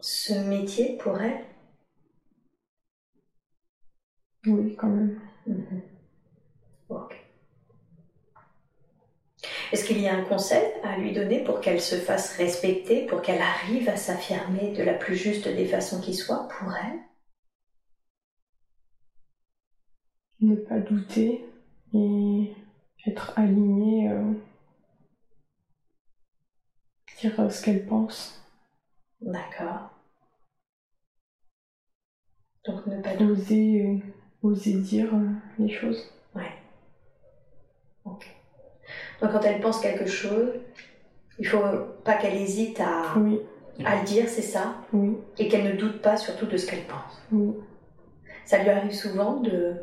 [0.00, 1.44] ce métier pour elle.
[4.46, 5.20] Oui, quand même.
[5.46, 5.80] Mhm.
[6.88, 7.17] Ok.
[9.72, 13.22] Est-ce qu'il y a un conseil à lui donner pour qu'elle se fasse respecter, pour
[13.22, 16.98] qu'elle arrive à s'affirmer de la plus juste des façons qui soient pour elle?
[20.40, 21.44] Ne pas douter
[21.94, 22.52] et
[23.06, 24.08] être alignée.
[24.10, 24.32] euh,
[27.20, 28.40] dire euh, ce qu'elle pense.
[29.20, 29.90] D'accord.
[32.64, 33.32] Donc ne pas douter.
[33.32, 33.98] Oser, euh,
[34.42, 35.10] oser dire
[35.58, 36.08] les choses.
[36.34, 36.52] Ouais.
[38.04, 38.26] Ok.
[39.20, 40.48] Donc quand elle pense quelque chose,
[41.38, 41.60] il faut
[42.04, 43.40] pas qu'elle hésite à, Oui,
[43.84, 44.74] à le dire, c'est ça?
[44.92, 47.20] Oui, Et qu'elle ne doute pas surtout de ce qu'elle pense.
[47.32, 47.52] oui.
[48.44, 49.74] Ça lui arrive souvent de,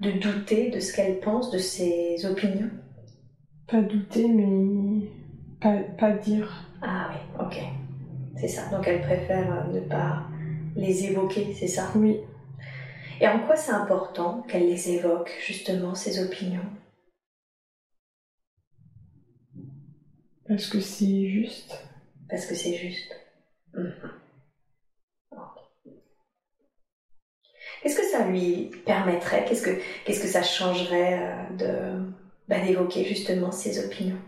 [0.00, 2.68] de douter de ce qu'elle pense, de ses opinions?
[3.66, 5.06] Pas douter, mais
[5.60, 6.64] pas, pas dire.
[6.82, 7.58] Ah oui, ok.
[8.36, 8.62] C'est ça.
[8.72, 10.22] Donc elle préfère euh, ne pas
[10.76, 11.88] les évoquer, c'est ça?
[11.94, 12.16] Oui,
[13.20, 16.64] Et en quoi c'est important qu'elle les évoque, justement, ses opinions?
[20.50, 21.80] Parce que c'est juste.
[22.28, 23.16] Parce que c'est juste.
[23.74, 23.92] Mhm.
[27.80, 29.44] Qu'est-ce que ça lui permettrait?
[29.44, 31.98] Qu'est-ce que, qu'est-ce que ça changerait euh, de,
[32.48, 34.18] bah, d'évoquer justement ses opinions?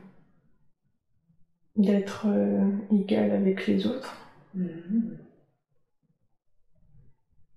[1.76, 4.16] D'être euh, égal avec les autres.
[4.54, 5.18] Mhm.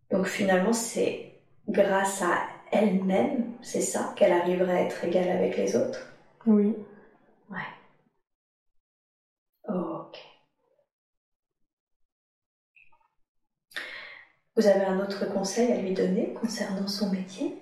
[0.10, 1.22] Donc finalement, c'est
[1.68, 6.08] grâce à elle-même, c'est ça, qu'elle arriverait à être égale avec les autres?
[6.46, 6.76] Oui.
[7.50, 7.70] Ouais.
[9.68, 10.16] Ok.
[14.56, 17.61] Vous avez un autre conseil à lui donner concernant son métier?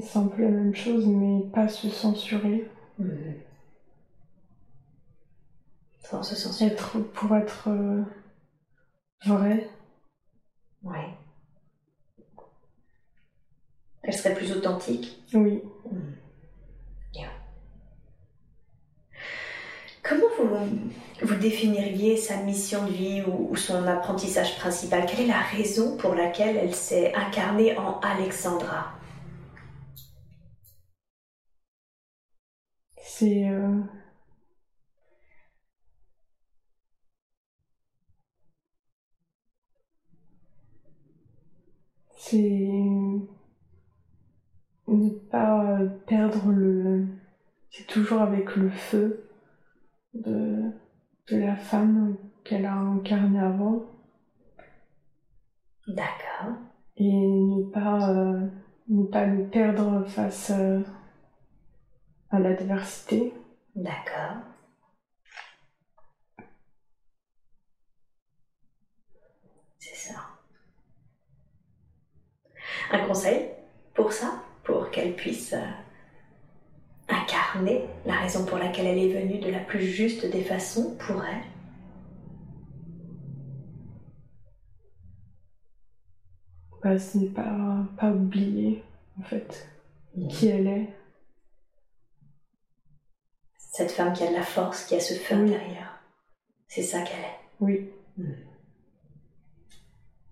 [0.00, 2.70] C'est un peu la même chose, mais pas se censurer.
[6.02, 6.70] Sans se censurer.
[6.70, 8.02] Être, pour être euh,
[9.26, 9.68] vrai.
[10.82, 11.14] Ouais.
[14.02, 15.22] Elle serait plus authentique?
[15.34, 15.62] Oui.
[15.90, 16.00] Bien.
[20.08, 20.26] Comment
[21.22, 25.04] vous, définiriez sa mission de vie ou, ou son apprentissage principal?
[25.06, 28.92] Quelle est la raison pour laquelle elle s'est incarnée en Alexandra?
[32.98, 33.48] C'est.
[33.48, 33.80] euh,
[42.16, 42.40] C'est
[44.88, 47.06] ne pas euh, perdre le.
[47.70, 49.25] C'est toujours avec le feu
[50.24, 50.70] de,
[51.28, 53.84] de la femme qu'elle a incarnée avant
[55.88, 56.56] D'accord.
[56.96, 58.46] et ne pas, euh,
[58.88, 60.80] ne pas le perdre face euh,
[62.30, 63.32] à l'adversité.
[63.74, 64.38] D'accord.
[69.78, 70.20] C'est ça.
[72.90, 73.50] Un conseil
[73.94, 75.62] pour ça, pour qu'elle puisse euh,
[77.08, 81.22] incarner la raison pour laquelle elle est venue de la plus juste des façons pour
[81.24, 81.42] elle.
[86.82, 88.82] Bah, ce n'est pas, pas oublier
[89.18, 89.68] en fait
[90.30, 90.88] qui elle est.
[93.58, 95.54] Cette femme qui a de la force, qui a ce feu Oui.
[95.54, 95.98] intérieur.
[96.68, 97.38] C'est ça qu'elle est.
[97.60, 97.88] Oui,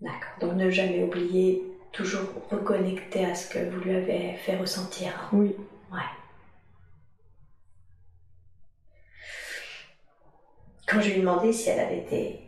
[0.00, 0.38] D'accord.
[0.40, 5.28] Donc ne jamais oublier, toujours reconnecter à ce que vous lui avez fait ressentir.
[5.32, 5.54] oui,
[5.92, 5.98] Ouais.
[10.86, 12.38] Quand je lui ai demandé si elle avait des,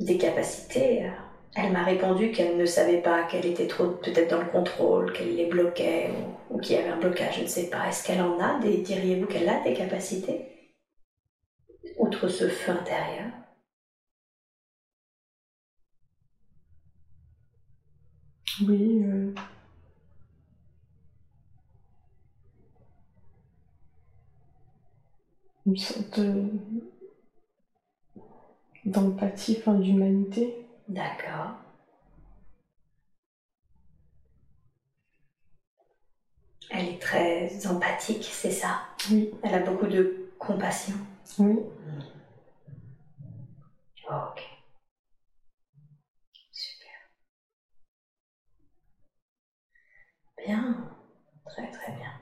[0.00, 1.10] des capacités, euh,
[1.54, 5.34] elle m'a répondu qu'elle ne savait pas, qu'elle était trop peut-être dans le contrôle, qu'elle
[5.34, 6.10] les bloquait
[6.50, 7.86] ou, qu'il y avait un blocage, je ne sais pas.
[7.88, 10.46] Est-ce qu'elle en a des, diriez-vous qu'elle a des capacités?
[11.98, 13.26] Outre ce feu intérieur
[18.66, 19.02] oui.
[19.04, 19.32] euh,
[25.66, 26.18] Une sorte
[28.84, 30.66] D'empathie, enfin d'humanité.
[30.88, 31.56] D'accord.
[36.70, 38.82] Elle est très empathique, c'est ça?
[39.10, 39.30] Oui.
[39.42, 40.94] Elle a beaucoup de compassion.
[41.38, 41.58] Oui.
[44.10, 44.42] Ok.
[46.50, 46.88] Super.
[50.46, 50.90] Bien.
[51.46, 52.12] Très très bien.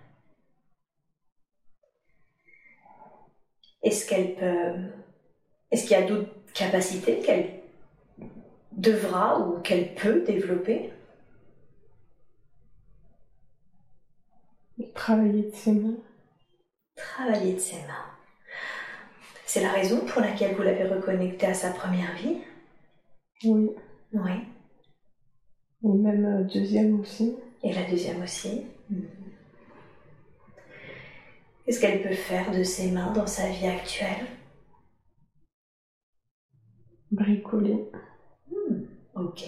[3.83, 4.91] Est-ce qu'elle peut...
[5.71, 7.61] Est-ce qu'il y a d'autres capacités qu'elle
[8.73, 10.91] devra ou qu'elle peut développer
[14.95, 15.97] Travailler de ses mains.
[16.97, 18.07] Travailler de ses mains.
[19.47, 22.39] C'est la raison pour laquelle vous l'avez reconnecté à sa première vie
[23.45, 23.71] Oui.
[24.13, 24.33] Oui.
[25.85, 27.37] Et même euh, deuxième aussi.
[27.63, 28.67] Et la deuxième aussi
[31.65, 34.27] Qu'est-ce qu'elle peut faire de ses mains dans sa vie actuelle?
[37.11, 37.91] Bricoler.
[38.51, 38.83] Hmm,
[39.15, 39.45] Ok.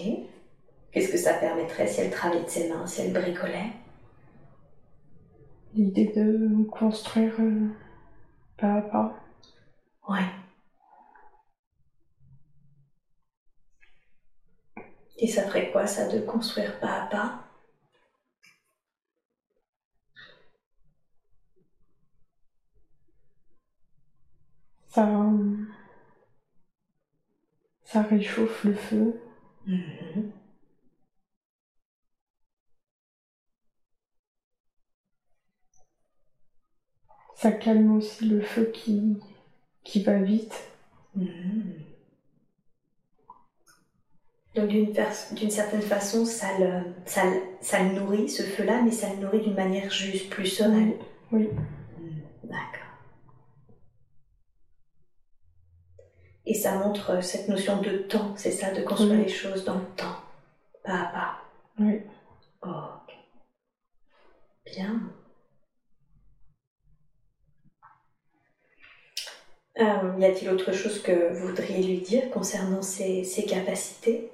[0.91, 3.71] Qu'est-ce que ça permettrait si elle travaillait de ses mains, si elle bricolait?
[5.73, 7.69] L'idée de construire euh,
[8.57, 9.13] pas à pas.
[10.09, 10.25] Ouais.
[15.19, 17.43] Et ça ferait quoi ça de construire pas à pas?
[24.87, 25.55] Ça, euh,
[27.91, 29.19] ça réchauffe le feu.
[37.35, 39.17] Ça calme aussi le feu qui,
[39.83, 40.69] qui va vite.
[44.55, 48.81] Donc d'une pers- d'une certaine façon, ça le, ça, le- ça le nourrit, ce feu-là,
[48.83, 50.93] mais ça le nourrit d'une manière juste plus sereine.
[51.31, 51.49] Oui.
[52.43, 52.88] D'accord.
[56.49, 59.25] Et ça montre euh, cette notion de temps, c'est ça, de construire Oui.
[59.25, 60.17] les choses dans le temps,
[60.83, 61.41] pas à pas.
[61.77, 62.01] Oui.
[62.63, 63.13] Ok.
[64.65, 64.99] Bien.
[69.79, 74.31] Euh, y a-t-il autre chose que vous voudriez lui dire concernant ses, ses capacités?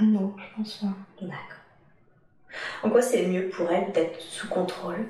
[0.00, 0.94] Non, je pense pas.
[1.20, 1.64] D'accord.
[2.82, 5.06] En quoi c'est mieux pour elle d'être sous contrôle?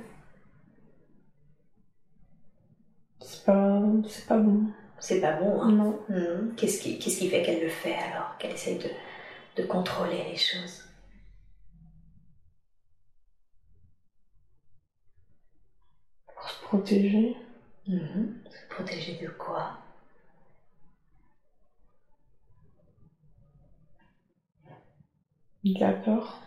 [3.28, 4.60] C'est pas, c'est pas bon.
[5.00, 5.98] C'est pas bon, hein Non.
[6.08, 6.54] Hmm.
[6.56, 8.36] Qu'est-ce qui, qu'est-ce qui fait qu'elle le fait alors?
[8.38, 8.88] Qu'elle essaye de,
[9.60, 10.84] de contrôler les choses?
[16.34, 17.36] Pour se protéger.
[17.88, 18.38] Mhm.
[18.48, 19.72] Se protéger de quoi?
[25.64, 26.40] De la peur.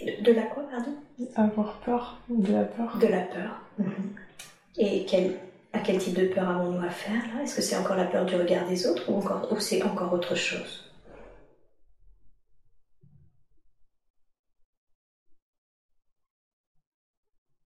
[0.00, 0.94] de, de la quoi, pardon?
[1.36, 2.18] Avoir peur.
[2.28, 2.98] De la peur.
[2.98, 3.60] De la peur.
[3.78, 4.14] Mhm.
[4.76, 5.36] Et quel, à
[5.88, 7.42] quel type de peur avons-nous affaire là?
[7.42, 10.12] Est-ce que c'est encore la peur du regard des autres ou, encore, ou c'est encore
[10.12, 10.92] autre chose?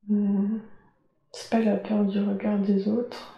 [0.07, 0.59] Hmm.
[1.33, 3.35] C'est pas la peur du regard des autres.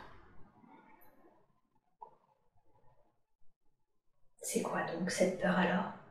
[4.40, 6.01] C'est quoi donc cette peur alors?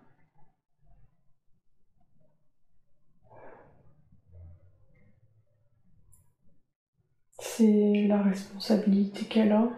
[7.61, 9.69] C'est la responsabilité qu'elle a.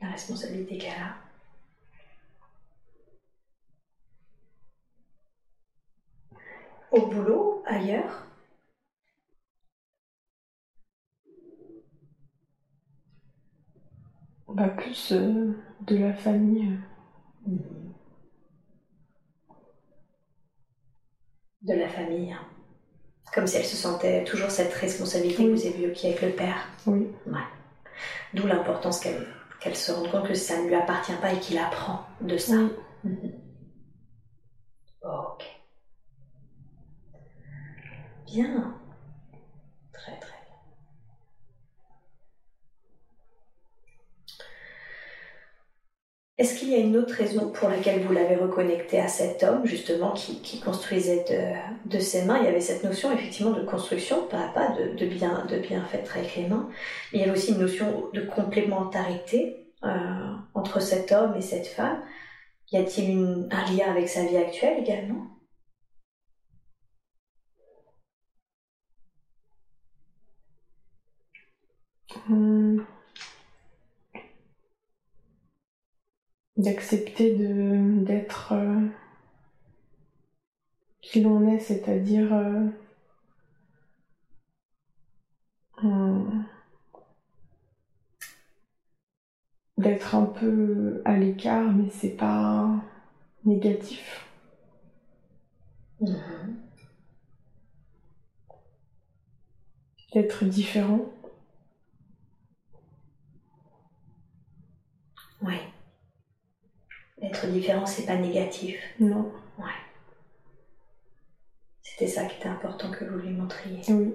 [0.00, 1.14] La responsabilité qu'elle a
[6.90, 8.26] Au boulot Ailleurs?
[14.48, 15.52] Bah, plus euh,
[15.86, 16.70] de la famille.
[17.46, 17.58] Mhm.
[21.60, 22.34] De la famille.
[23.36, 26.70] Comme si elle se sentait toujours cette responsabilité que vous évoquiez avec le père.
[26.86, 27.06] Oui.
[28.32, 32.00] D'où l'importance qu'elle se rende compte que ça ne lui appartient pas et qu'il apprend
[32.22, 32.54] de ça.
[32.56, 32.72] Oui.
[33.04, 33.30] Mhm.
[35.02, 35.44] Ok.
[38.26, 38.72] Bien.
[39.92, 40.56] Très très bien.
[46.38, 49.64] Est-ce qu'il y a une autre raison pour laquelle vous l'avez reconnecté à cet homme,
[49.64, 51.24] justement, qui, construisait
[51.86, 52.38] de, ses mains?
[52.40, 56.36] Il y avait cette notion, effectivement, de construction, pas à pas, de, bien, de avec
[56.36, 56.68] les mains.
[57.12, 61.66] Mais il y avait aussi une notion de complémentarité euh, entre cet homme et cette
[61.68, 62.02] femme.
[62.72, 65.26] Y a-t-il un lien avec sa vie actuelle également?
[72.28, 72.80] Hmm.
[76.56, 78.80] D'accepter de d'être euh,
[81.00, 82.66] qui l'on est, c'est-à-dire euh,
[89.78, 92.68] d'être un peu à l'écart, mais c'est pas
[93.46, 94.26] négatif.
[96.00, 96.56] Mhm.
[100.12, 101.04] D'être différent.
[105.42, 105.56] Oui.
[107.26, 108.78] Être différent, c'est pas négatif.
[109.00, 109.32] Non.
[109.58, 109.64] Ouais.
[111.82, 113.80] C'était ça qui était important que vous lui montriez.
[113.88, 114.14] Oui.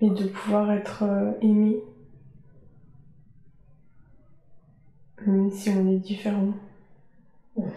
[0.00, 1.82] Et de pouvoir être euh, aimé.
[5.26, 6.52] Même si on est différent.
[7.56, 7.72] Mhm.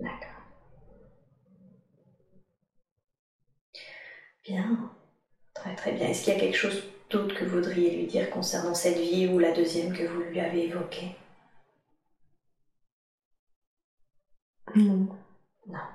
[0.00, 0.42] D'accord.
[4.44, 4.90] Bien.
[5.54, 6.08] Très très bien.
[6.08, 9.28] Est-ce qu'il y a quelque chose d'autre que vous voudriez lui dire concernant cette vie
[9.28, 11.14] ou la deuxième que vous lui avez évoquée
[14.74, 15.08] Non.
[15.66, 15.86] Non.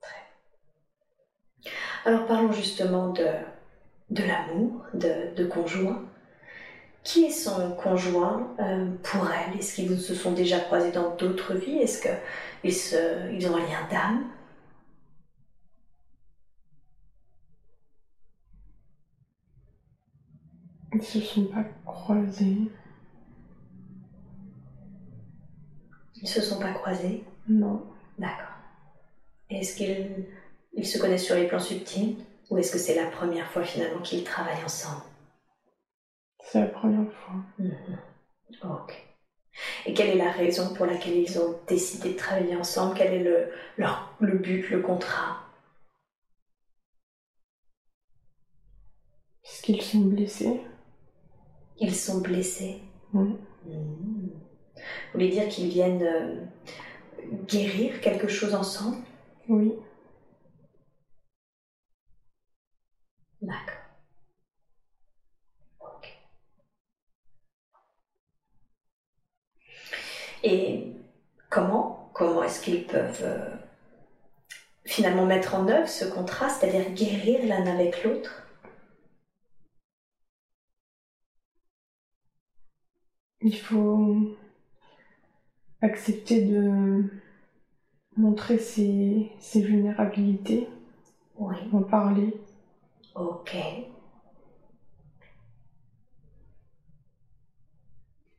[0.00, 0.26] Très.
[2.04, 3.26] Alors parlons justement de,
[4.10, 6.02] de l'amour, de, de conjoint.
[7.04, 9.58] Qui est son conjoint euh, pour elle?
[9.58, 11.78] Est-ce qu'ils se sont déjà croisés dans d'autres vies?
[11.78, 12.72] Est-ce qu'ils
[13.36, 14.24] ils ont un lien d'âme?
[20.96, 22.56] Ils se sont pas croisés.
[26.22, 27.84] Ils se sont pas croisés Non.
[28.18, 28.54] D'accord.
[29.50, 30.24] Est-ce qu'ils
[30.72, 32.16] ils se connaissent sur les plans subtils
[32.48, 35.02] Ou est-ce que c'est la première fois finalement qu'ils travaillent ensemble?
[36.40, 37.34] C'est la première fois.
[37.58, 37.98] Mhm.
[38.62, 38.94] Ok.
[39.84, 42.94] Et quelle est la raison pour laquelle ils ont décidé de travailler ensemble?
[42.96, 45.42] Quel est le, leur, le but, le contrat?
[49.42, 50.62] Parce qu'ils sont blessés.
[51.78, 52.82] Ils sont blessés.
[53.12, 53.38] Vous
[55.12, 56.34] voulez dire qu'ils viennent euh,
[57.48, 58.98] guérir quelque chose ensemble?
[59.48, 59.72] Oui.
[63.40, 63.86] D'accord.
[65.78, 66.06] Ok.
[70.42, 70.92] Et
[71.50, 73.50] comment Comment est-ce qu'ils peuvent euh,
[74.86, 78.45] finalement mettre en œuvre ce contrat, c'est-à-dire guérir l'un avec l'autre?
[83.46, 84.36] Il faut
[85.80, 87.04] accepter de
[88.16, 90.66] montrer ses, ses vulnérabilités,
[91.38, 91.54] Oui.
[91.72, 92.34] en parler.
[93.14, 93.56] Ok.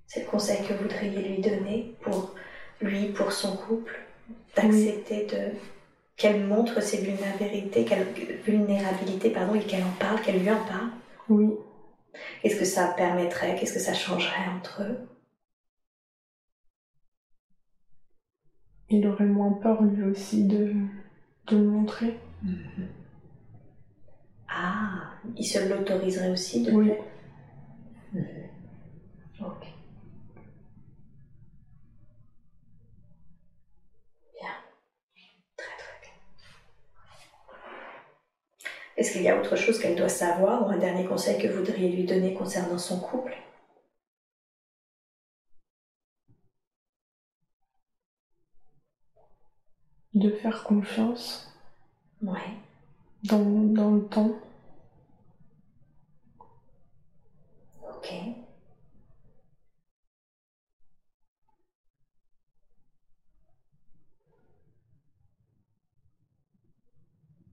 [0.07, 2.35] C'est le conseil que vous voudriez lui donner pour
[2.81, 3.97] lui, pour son couple,
[4.57, 5.57] d'accepter de
[6.17, 8.07] qu'elle montre ses vulnérabilités, qu'elle
[8.43, 10.89] vulnérabilités pardon, et qu'elle en parle, qu'elle lui en parle?
[11.29, 11.53] Oui.
[12.41, 14.95] Qu'est-ce que ça permettrait Qu'est-ce que ça changerait entre eux?
[18.89, 20.71] Il aurait moins peur lui aussi de,
[21.47, 22.13] de le montrer.
[24.49, 26.91] Ah, il se l'autoriserait aussi de Oui.
[29.39, 29.67] Ok.
[34.39, 34.53] Bien.
[35.57, 36.11] Très très bien.
[38.97, 41.59] Est-ce qu'il y a autre chose qu'elle doit savoir ou un dernier conseil que vous
[41.59, 43.37] voudriez lui donner concernant son couple?
[50.13, 51.53] De faire confiance
[52.23, 52.39] Oui.
[53.23, 54.31] dans, dans le temps.
[57.81, 58.13] Ok.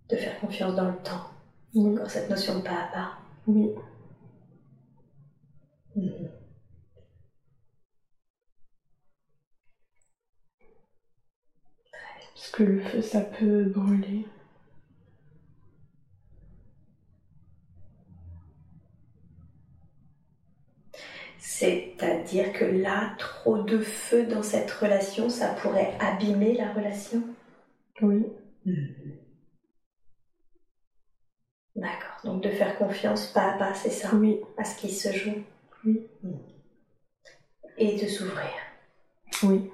[0.08, 1.33] De faire confiance dans le temps.
[1.74, 1.92] Oui.
[1.92, 3.18] Encore cette notion de pas à pas.
[3.46, 3.68] Oui.
[12.34, 14.26] Parce que le feu, ça peut brûler.
[21.38, 27.22] C'est-à-dire que là, trop de feu dans cette relation, ça pourrait abîmer la relation?
[28.02, 28.24] Oui.
[31.76, 32.16] D'accord.
[32.24, 34.10] Donc de faire confiance pas à pas, c'est ça?
[34.14, 34.40] Oui.
[34.56, 35.42] À ce qui se joue?
[35.84, 36.06] Oui.
[37.76, 38.50] Et de s'ouvrir?
[39.42, 39.70] Oui.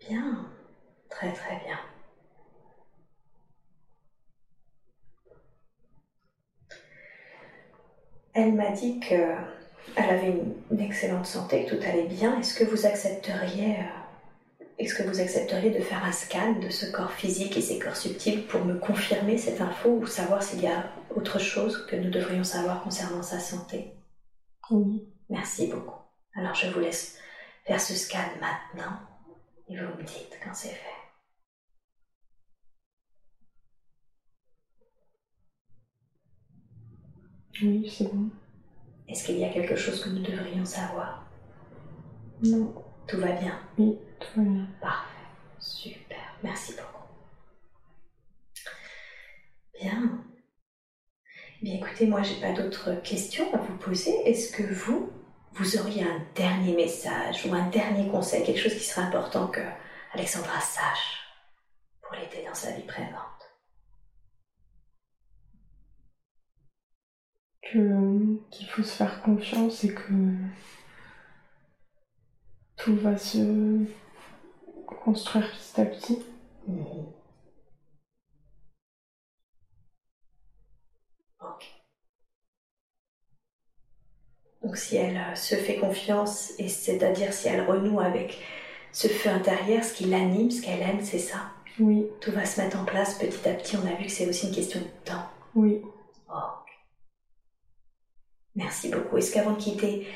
[0.00, 0.46] Bien.
[1.10, 1.78] Très très bien.
[8.32, 9.14] Elle m'a dit que
[9.96, 12.38] elle avait une, une excellente santé, que tout allait bien.
[12.38, 13.97] Est-ce que vous accepteriez, euh,
[14.78, 17.96] est-ce que vous accepteriez de faire un scan de ce corps physique et ces corps
[17.96, 22.10] subtils pour me confirmer cette info ou savoir s'il y a autre chose que nous
[22.10, 23.92] devrions savoir concernant sa santé?
[24.70, 25.08] Oui.
[25.28, 25.96] Merci beaucoup.
[26.36, 27.18] Alors je vous laisse
[27.64, 29.00] faire ce scan maintenant
[29.68, 30.98] et vous me dites quand c'est fait.
[37.60, 38.30] Oui, c'est bon.
[39.08, 41.26] Est-ce qu'il y a quelque chose que nous devrions savoir?
[42.44, 42.72] Non.
[43.08, 43.58] Tout va bien?
[43.76, 44.66] Oui tout bien.
[44.80, 45.14] Parfait.
[45.58, 46.34] Super.
[46.42, 47.04] Merci beaucoup.
[49.80, 50.24] Bien.
[51.62, 54.12] Bien écoutez, moi j'ai pas d'autres questions à vous poser.
[54.28, 55.10] Est-ce que vous,
[55.52, 59.60] vous auriez un dernier message ou un dernier conseil, quelque chose qui serait important que
[60.12, 61.18] Alexandra sache
[62.00, 63.38] pour l'aider dans sa vie présente
[67.70, 70.02] que qu'il faut se faire confiance et que
[72.76, 73.84] tout va se
[74.96, 76.18] construire petit à petit.
[81.40, 81.64] Ok.
[84.62, 88.38] Donc si elle euh, se fait confiance, et c'est-à-dire si elle renoue avec
[88.92, 91.52] ce feu intérieur, ce qui l'anime, ce qu'elle aime, c'est ça?
[91.78, 93.76] Oui, Tout va se mettre en place petit à petit.
[93.76, 95.28] On a vu que c'est aussi une question de temps.
[95.54, 95.80] oui.
[96.28, 96.68] Ok.
[98.56, 99.16] Merci beaucoup.
[99.18, 100.06] Est-ce qu'avant de quitter,